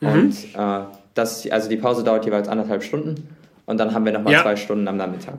Mhm. 0.00 0.08
Und 0.08 0.34
äh, 0.54 0.84
das, 1.14 1.48
also 1.50 1.68
die 1.68 1.76
Pause 1.76 2.04
dauert 2.04 2.24
jeweils 2.24 2.48
anderthalb 2.48 2.82
Stunden 2.82 3.28
und 3.66 3.78
dann 3.78 3.94
haben 3.94 4.04
wir 4.04 4.12
nochmal 4.12 4.32
ja. 4.32 4.42
zwei 4.42 4.56
Stunden 4.56 4.88
am 4.88 4.96
Nachmittag. 4.96 5.38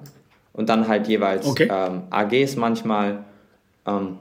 Und 0.53 0.69
dann 0.69 0.87
halt 0.87 1.07
jeweils 1.07 1.45
okay. 1.45 1.67
ähm, 1.69 2.03
AGs 2.09 2.55
manchmal. 2.55 3.19
Ähm, 3.85 4.17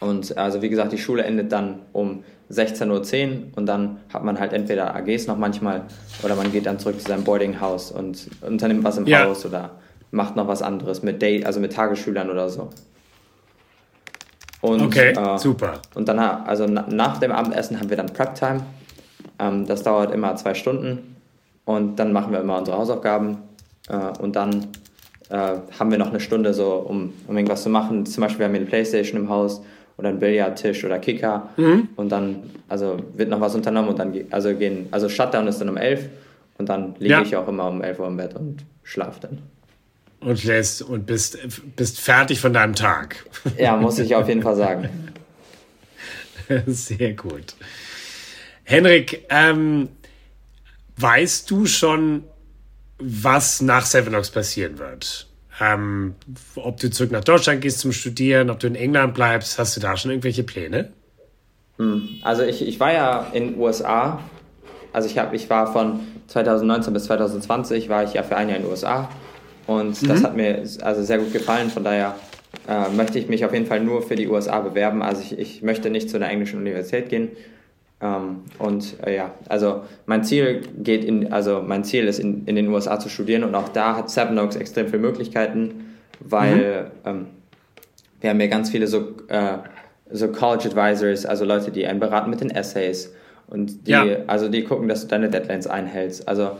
und 0.00 0.36
also 0.36 0.60
wie 0.60 0.68
gesagt, 0.68 0.92
die 0.92 0.98
Schule 0.98 1.22
endet 1.22 1.52
dann 1.52 1.80
um 1.92 2.24
16.10 2.50 2.88
Uhr 2.90 3.46
und 3.54 3.66
dann 3.66 4.00
hat 4.12 4.24
man 4.24 4.40
halt 4.40 4.52
entweder 4.52 4.94
AGs 4.96 5.28
noch 5.28 5.38
manchmal 5.38 5.82
oder 6.22 6.34
man 6.34 6.50
geht 6.50 6.66
dann 6.66 6.80
zurück 6.80 7.00
zu 7.00 7.06
seinem 7.06 7.22
Boardinghaus 7.22 7.92
und 7.92 8.28
unternimmt 8.40 8.82
was 8.82 8.98
im 8.98 9.06
ja. 9.06 9.24
Haus 9.24 9.46
oder 9.46 9.70
macht 10.10 10.34
noch 10.34 10.48
was 10.48 10.62
anderes 10.62 11.02
mit 11.02 11.22
Day, 11.22 11.44
also 11.44 11.60
mit 11.60 11.72
Tagesschülern 11.72 12.28
oder 12.28 12.48
so. 12.48 12.70
Und, 14.62 14.82
okay, 14.82 15.12
äh, 15.12 15.38
super. 15.38 15.74
Und 15.94 16.08
dann, 16.08 16.18
also 16.18 16.66
nach 16.66 17.18
dem 17.18 17.32
Abendessen 17.32 17.78
haben 17.78 17.88
wir 17.88 17.96
dann 17.96 18.12
Prep 18.12 18.34
Time. 18.34 18.60
Ähm, 19.40 19.66
das 19.66 19.82
dauert 19.82 20.12
immer 20.12 20.36
zwei 20.36 20.54
Stunden 20.54 21.16
und 21.64 21.96
dann 21.96 22.12
machen 22.12 22.32
wir 22.32 22.40
immer 22.40 22.58
unsere 22.58 22.76
Hausaufgaben 22.76 23.38
äh, 23.88 24.18
und 24.20 24.36
dann 24.36 24.68
äh, 25.30 25.56
haben 25.78 25.90
wir 25.90 25.98
noch 25.98 26.10
eine 26.10 26.20
Stunde 26.20 26.52
so, 26.52 26.74
um, 26.74 27.12
um 27.26 27.36
irgendwas 27.36 27.62
zu 27.62 27.70
machen. 27.70 28.04
Zum 28.06 28.22
Beispiel 28.22 28.44
haben 28.44 28.52
wir 28.52 28.60
eine 28.60 28.68
Playstation 28.68 29.20
im 29.20 29.28
Haus 29.28 29.62
oder 29.96 30.10
einen 30.10 30.18
Billardtisch 30.18 30.84
oder 30.84 30.98
Kicker 30.98 31.48
mhm. 31.56 31.88
und 31.96 32.10
dann 32.10 32.42
also 32.68 32.98
wird 33.14 33.30
noch 33.30 33.40
was 33.40 33.54
unternommen 33.54 33.90
und 33.90 33.98
dann 33.98 34.14
also 34.30 34.54
gehen 34.54 34.88
also 34.90 35.08
Shutdown 35.08 35.46
ist 35.46 35.60
dann 35.60 35.68
um 35.68 35.76
elf 35.76 36.08
und 36.58 36.68
dann 36.68 36.94
liege 36.98 37.14
ja. 37.14 37.22
ich 37.22 37.36
auch 37.36 37.48
immer 37.48 37.68
um 37.68 37.82
elf 37.82 37.98
Uhr 37.98 38.06
im 38.06 38.16
Bett 38.16 38.34
und 38.34 38.64
schlafe 38.82 39.20
dann. 39.20 39.38
Und 40.20 40.44
lässt 40.44 40.82
und 40.82 41.06
bist, 41.06 41.38
bist 41.76 41.98
fertig 41.98 42.40
von 42.40 42.52
deinem 42.52 42.74
Tag. 42.74 43.24
Ja, 43.56 43.76
muss 43.76 43.98
ich 43.98 44.14
auf 44.14 44.28
jeden 44.28 44.42
Fall 44.42 44.56
sagen. 44.56 44.90
Sehr 46.66 47.14
gut. 47.14 47.54
Henrik, 48.70 49.26
ähm, 49.30 49.88
weißt 50.96 51.50
du 51.50 51.66
schon, 51.66 52.22
was 53.00 53.60
nach 53.62 53.84
Sevenox 53.84 54.30
passieren 54.30 54.78
wird? 54.78 55.26
Ähm, 55.60 56.14
ob 56.54 56.78
du 56.78 56.88
zurück 56.88 57.10
nach 57.10 57.24
Deutschland 57.24 57.62
gehst 57.62 57.80
zum 57.80 57.90
Studieren, 57.90 58.48
ob 58.48 58.60
du 58.60 58.68
in 58.68 58.76
England 58.76 59.14
bleibst, 59.14 59.58
hast 59.58 59.76
du 59.76 59.80
da 59.80 59.96
schon 59.96 60.12
irgendwelche 60.12 60.44
Pläne? 60.44 60.92
Hm, 61.78 62.20
also 62.22 62.44
ich, 62.44 62.62
ich 62.62 62.78
war 62.78 62.92
ja 62.92 63.26
in 63.32 63.48
den 63.48 63.58
USA. 63.58 64.20
Also 64.92 65.08
ich, 65.08 65.18
hab, 65.18 65.34
ich 65.34 65.50
war 65.50 65.72
von 65.72 65.98
2019 66.28 66.92
bis 66.92 67.06
2020 67.06 67.88
war 67.88 68.04
ich 68.04 68.14
ja 68.14 68.22
für 68.22 68.36
ein 68.36 68.48
Jahr 68.48 68.58
in 68.58 68.62
den 68.62 68.70
USA. 68.70 69.10
Und 69.66 70.00
mhm. 70.00 70.06
das 70.06 70.22
hat 70.22 70.36
mir 70.36 70.62
also 70.82 71.02
sehr 71.02 71.18
gut 71.18 71.32
gefallen. 71.32 71.70
Von 71.70 71.82
daher 71.82 72.14
äh, 72.68 72.88
möchte 72.90 73.18
ich 73.18 73.26
mich 73.26 73.44
auf 73.44 73.52
jeden 73.52 73.66
Fall 73.66 73.80
nur 73.80 74.02
für 74.02 74.14
die 74.14 74.28
USA 74.28 74.60
bewerben. 74.60 75.02
Also 75.02 75.22
ich, 75.22 75.36
ich 75.36 75.62
möchte 75.62 75.90
nicht 75.90 76.08
zu 76.08 76.18
einer 76.18 76.28
englischen 76.28 76.60
Universität 76.60 77.08
gehen. 77.08 77.30
Ähm, 78.02 78.42
und 78.58 78.96
äh, 79.04 79.14
ja, 79.14 79.34
also 79.48 79.82
mein 80.06 80.24
Ziel 80.24 80.62
geht 80.78 81.04
in, 81.04 81.32
also 81.32 81.62
mein 81.64 81.84
Ziel 81.84 82.06
ist 82.06 82.18
in, 82.18 82.46
in 82.46 82.56
den 82.56 82.68
USA 82.68 82.98
zu 82.98 83.08
studieren 83.08 83.44
und 83.44 83.54
auch 83.54 83.68
da 83.68 83.96
hat 83.96 84.16
Oaks 84.16 84.56
extrem 84.56 84.86
viele 84.86 85.02
Möglichkeiten, 85.02 85.96
weil 86.20 86.90
mhm. 87.04 87.10
ähm, 87.10 87.26
wir 88.20 88.30
haben 88.30 88.40
ja 88.40 88.46
ganz 88.46 88.70
viele 88.70 88.86
so, 88.86 89.16
äh, 89.28 89.58
so 90.10 90.28
College 90.28 90.70
Advisors, 90.70 91.26
also 91.26 91.44
Leute, 91.44 91.70
die 91.70 91.86
einen 91.86 92.00
beraten 92.00 92.30
mit 92.30 92.40
den 92.40 92.50
Essays 92.50 93.12
und 93.48 93.86
die, 93.86 93.90
ja. 93.90 94.04
also 94.26 94.48
die 94.48 94.64
gucken, 94.64 94.88
dass 94.88 95.02
du 95.02 95.08
deine 95.08 95.28
Deadlines 95.28 95.66
einhältst. 95.66 96.26
Also 96.26 96.52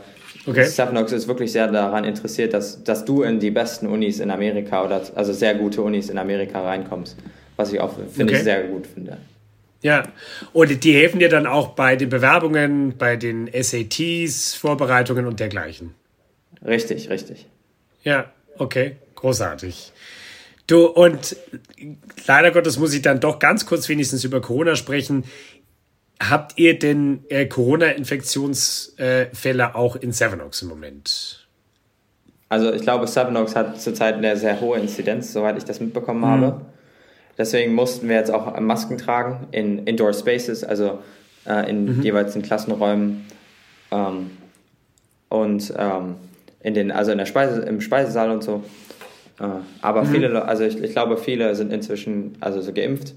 okay. 0.45 0.67
Oaks 0.77 1.11
ist 1.11 1.27
wirklich 1.27 1.51
sehr 1.51 1.67
daran 1.67 2.03
interessiert, 2.03 2.53
dass, 2.53 2.83
dass 2.83 3.03
du 3.03 3.23
in 3.23 3.39
die 3.39 3.49
besten 3.49 3.87
Unis 3.87 4.19
in 4.19 4.29
Amerika 4.29 4.85
oder 4.85 5.01
also 5.15 5.33
sehr 5.33 5.55
gute 5.55 5.81
Unis 5.81 6.09
in 6.09 6.19
Amerika 6.19 6.61
reinkommst, 6.61 7.17
was 7.55 7.73
ich 7.73 7.79
auch 7.79 7.93
finde 8.11 8.33
okay. 8.33 8.35
ich 8.35 8.43
sehr 8.43 8.63
gut 8.65 8.85
finde. 8.85 9.17
Ja, 9.81 10.03
und 10.53 10.83
die 10.83 10.93
helfen 10.93 11.19
dir 11.19 11.29
dann 11.29 11.47
auch 11.47 11.69
bei 11.69 11.95
den 11.95 12.09
Bewerbungen, 12.09 12.97
bei 12.97 13.15
den 13.15 13.49
SATs, 13.51 14.53
Vorbereitungen 14.53 15.25
und 15.25 15.39
dergleichen. 15.39 15.95
Richtig, 16.63 17.09
richtig. 17.09 17.47
Ja, 18.03 18.31
okay, 18.57 18.97
großartig. 19.15 19.91
Du, 20.67 20.85
und 20.85 21.35
leider 22.27 22.51
Gottes 22.51 22.77
muss 22.77 22.93
ich 22.93 23.01
dann 23.01 23.19
doch 23.19 23.39
ganz 23.39 23.65
kurz 23.65 23.89
wenigstens 23.89 24.23
über 24.23 24.39
Corona 24.39 24.75
sprechen. 24.75 25.23
Habt 26.21 26.59
ihr 26.59 26.77
denn 26.77 27.23
äh, 27.29 27.47
Corona-Infektionsfälle 27.47 29.73
auch 29.73 29.95
in 29.95 30.11
Sevenox 30.11 30.61
im 30.61 30.67
Moment? 30.67 31.47
Also 32.47 32.71
ich 32.71 32.83
glaube, 32.83 33.07
Sevenox 33.07 33.55
hat 33.55 33.81
zurzeit 33.81 34.13
eine 34.15 34.37
sehr 34.37 34.61
hohe 34.61 34.77
Inzidenz, 34.77 35.33
soweit 35.33 35.57
ich 35.57 35.63
das 35.63 35.79
mitbekommen 35.79 36.21
mhm. 36.21 36.25
habe. 36.25 36.61
Deswegen 37.37 37.73
mussten 37.73 38.09
wir 38.09 38.15
jetzt 38.15 38.31
auch 38.31 38.59
Masken 38.59 38.97
tragen 38.97 39.47
in 39.51 39.85
Indoor 39.85 40.13
Spaces, 40.13 40.63
also 40.63 40.99
äh, 41.45 41.69
in 41.69 41.97
mhm. 41.97 42.01
jeweils 42.01 42.35
in 42.35 42.41
Klassenräumen 42.41 43.25
ähm, 43.91 44.31
und 45.29 45.73
ähm, 45.77 46.15
in 46.61 46.73
den, 46.73 46.91
also 46.91 47.11
in 47.11 47.17
der 47.17 47.25
Speise, 47.25 47.61
im 47.61 47.81
Speisesaal 47.81 48.31
und 48.31 48.43
so. 48.43 48.63
Äh, 49.39 49.45
aber 49.81 50.03
mhm. 50.03 50.07
viele, 50.07 50.45
also 50.45 50.63
ich, 50.63 50.81
ich, 50.81 50.91
glaube, 50.91 51.17
viele 51.17 51.55
sind 51.55 51.71
inzwischen 51.73 52.37
also 52.41 52.61
so 52.61 52.73
geimpft. 52.73 53.13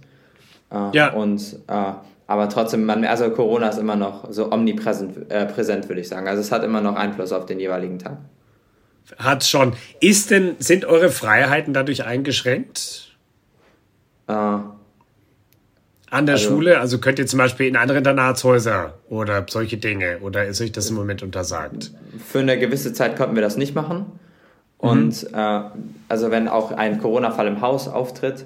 Äh, 0.70 0.96
ja. 0.96 1.12
Und 1.12 1.56
äh, 1.68 1.92
aber 2.26 2.48
trotzdem, 2.48 2.86
man, 2.86 3.04
also 3.04 3.28
Corona 3.30 3.68
ist 3.68 3.78
immer 3.78 3.96
noch 3.96 4.30
so 4.30 4.50
omnipräsent, 4.50 5.30
äh, 5.30 5.44
präsent, 5.44 5.88
würde 5.88 6.00
ich 6.00 6.08
sagen. 6.08 6.26
Also 6.26 6.40
es 6.40 6.50
hat 6.50 6.64
immer 6.64 6.80
noch 6.80 6.96
Einfluss 6.96 7.32
auf 7.32 7.44
den 7.44 7.60
jeweiligen 7.60 7.98
Tag. 7.98 8.16
Hat 9.18 9.44
schon. 9.44 9.74
Ist 10.00 10.30
denn, 10.30 10.56
sind 10.58 10.86
eure 10.86 11.10
Freiheiten 11.10 11.74
dadurch 11.74 12.04
eingeschränkt? 12.04 13.13
Äh, 14.26 14.32
An 14.32 14.76
der 16.10 16.34
also, 16.34 16.48
Schule? 16.48 16.80
Also 16.80 16.98
könnt 16.98 17.18
ihr 17.18 17.26
zum 17.26 17.38
Beispiel 17.38 17.66
in 17.66 17.76
andere 17.76 17.98
Internatshäuser 17.98 18.94
oder 19.08 19.44
solche 19.48 19.76
Dinge? 19.76 20.18
Oder 20.20 20.46
ist 20.46 20.60
euch 20.60 20.72
das 20.72 20.90
im 20.90 20.96
Moment 20.96 21.22
untersagt? 21.22 21.92
Für 22.24 22.40
eine 22.40 22.58
gewisse 22.58 22.92
Zeit 22.92 23.16
konnten 23.16 23.34
wir 23.34 23.42
das 23.42 23.56
nicht 23.56 23.74
machen. 23.74 24.06
Und 24.78 25.22
mhm. 25.30 25.34
äh, 25.34 25.60
also 26.08 26.30
wenn 26.30 26.48
auch 26.48 26.72
ein 26.72 27.00
Corona-Fall 27.00 27.46
im 27.46 27.60
Haus 27.60 27.88
auftritt, 27.88 28.44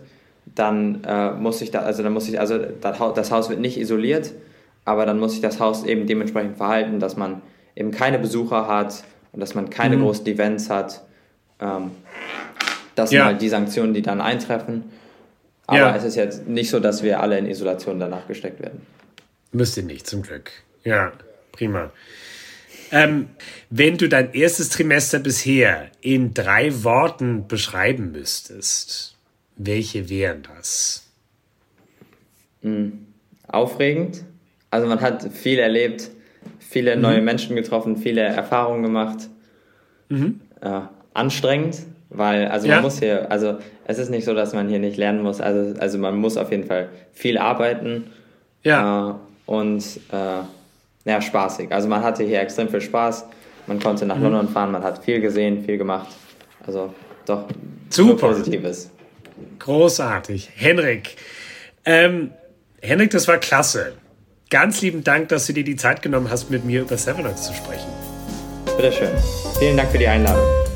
dann 0.55 1.03
äh, 1.05 1.33
muss 1.33 1.61
ich 1.61 1.71
da, 1.71 1.81
also 1.81 2.03
dann 2.03 2.12
muss 2.12 2.29
ich, 2.29 2.41
also 2.41 2.59
das 2.59 3.31
Haus 3.31 3.51
wird 3.51 3.61
nicht 3.61 3.79
isoliert, 3.79 4.33
aber 4.85 5.05
dann 5.05 5.19
muss 5.19 5.33
sich 5.33 5.41
das 5.41 5.61
Haus 5.61 5.85
eben 5.85 6.07
dementsprechend 6.07 6.57
verhalten, 6.57 7.01
dass 7.01 7.17
man 7.17 7.43
eben 7.77 7.91
keine 7.91 8.19
Besucher 8.19 8.67
hat 8.67 9.05
und 9.33 9.41
dass 9.41 9.55
man 9.55 9.71
keine 9.71 9.97
mhm. 9.97 10.03
großen 10.03 10.27
Events 10.27 10.71
hat. 10.71 11.03
Ähm, 11.61 11.91
das 12.95 13.11
sind 13.11 13.19
ja. 13.19 13.27
halt 13.27 13.43
die 13.43 13.49
Sanktionen, 13.49 13.95
die 13.95 14.03
dann 14.03 14.21
eintreffen. 14.21 14.85
Aber 15.69 15.79
ja. 15.79 15.97
es 15.97 16.03
ist 16.03 16.17
jetzt 16.17 16.49
nicht 16.49 16.71
so, 16.71 16.81
dass 16.81 17.03
wir 17.03 17.21
alle 17.21 17.39
in 17.39 17.47
Isolation 17.47 18.01
danach 18.01 18.27
gesteckt 18.27 18.61
werden. 18.61 18.81
Müsste 19.53 19.83
nicht, 19.83 20.07
zum 20.07 20.23
Glück. 20.23 20.51
Ja, 20.83 21.13
prima. 21.53 21.93
Ähm, 22.91 23.29
wenn 23.69 23.99
du 23.99 24.09
dein 24.09 24.33
erstes 24.33 24.71
Trimester 24.71 25.19
bisher 25.19 25.91
in 26.01 26.33
drei 26.33 26.85
Worten 26.85 27.49
beschreiben 27.49 28.13
müsstest, 28.13 29.15
welche 29.57 30.09
wären 30.09 30.43
das? 30.43 31.07
Mhm. 32.63 33.07
Aufregend. 33.47 34.25
Also 34.71 34.87
man 34.87 35.03
hat 35.03 35.31
viel 35.35 35.59
erlebt, 35.59 36.11
viele 36.61 36.97
mhm. 36.97 37.03
neue 37.03 37.21
Menschen 37.21 37.57
getroffen, 37.57 37.99
viele 37.99 38.23
Erfahrungen 38.23 38.83
gemacht. 38.85 39.29
Mhm. 40.09 40.41
Äh, 40.63 40.81
anstrengend, 41.13 41.83
weil 42.11 42.49
also 42.49 42.66
ja. 42.66 42.77
man 42.77 42.85
muss 42.85 42.99
hier, 42.99 43.31
also 43.31 43.59
es 43.85 43.99
ist 43.99 44.11
nicht 44.11 44.25
so, 44.25 44.35
dass 44.35 44.55
man 44.55 44.68
hier 44.68 44.79
nicht 44.79 44.97
lernen 44.97 45.23
muss. 45.23 45.40
Also 45.40 45.79
also 45.79 45.99
man 45.99 46.16
muss 46.16 46.37
auf 46.37 46.51
jeden 46.51 46.64
Fall 46.64 46.88
viel 47.12 47.38
arbeiten. 47.38 48.11
Ja. 48.62 49.11
Äh, 49.11 49.51
und 49.51 49.85
äh, 50.12 51.11
ja, 51.11 51.21
spaßig. 51.21 51.73
Also 51.73 51.88
man 51.88 52.03
hatte 52.03 52.25
hier 52.25 52.40
extrem 52.40 52.68
viel 52.68 52.81
Spaß. 52.81 53.25
Man 53.66 53.81
konnte 53.81 54.07
nach 54.07 54.16
mhm. 54.16 54.25
London 54.25 54.49
fahren, 54.49 54.73
man 54.73 54.83
hat 54.83 55.05
viel 55.05 55.21
gesehen, 55.21 55.64
viel 55.64 55.79
gemacht. 55.79 56.09
Also 56.66 56.92
doch 57.27 57.44
super 57.90 58.29
Positives. 58.29 58.90
Großartig. 59.59 60.51
Henrik. 60.55 61.16
Ähm, 61.85 62.31
Henrik, 62.81 63.11
das 63.11 63.29
war 63.29 63.38
klasse. 63.38 63.92
Ganz 64.51 64.81
lieben 64.81 65.05
Dank, 65.05 65.29
dass 65.29 65.47
du 65.47 65.53
dir 65.53 65.64
die 65.64 65.77
Zeit 65.77 66.01
genommen 66.01 66.31
hast, 66.31 66.51
mit 66.51 66.64
mir 66.64 66.83
über 66.83 66.97
Sevenoaks 66.97 67.44
zu 67.44 67.55
sprechen. 67.55 67.88
Bitteschön. 68.77 69.11
Vielen 69.59 69.77
Dank 69.77 69.90
für 69.90 69.99
die 69.99 70.09
Einladung. 70.09 70.68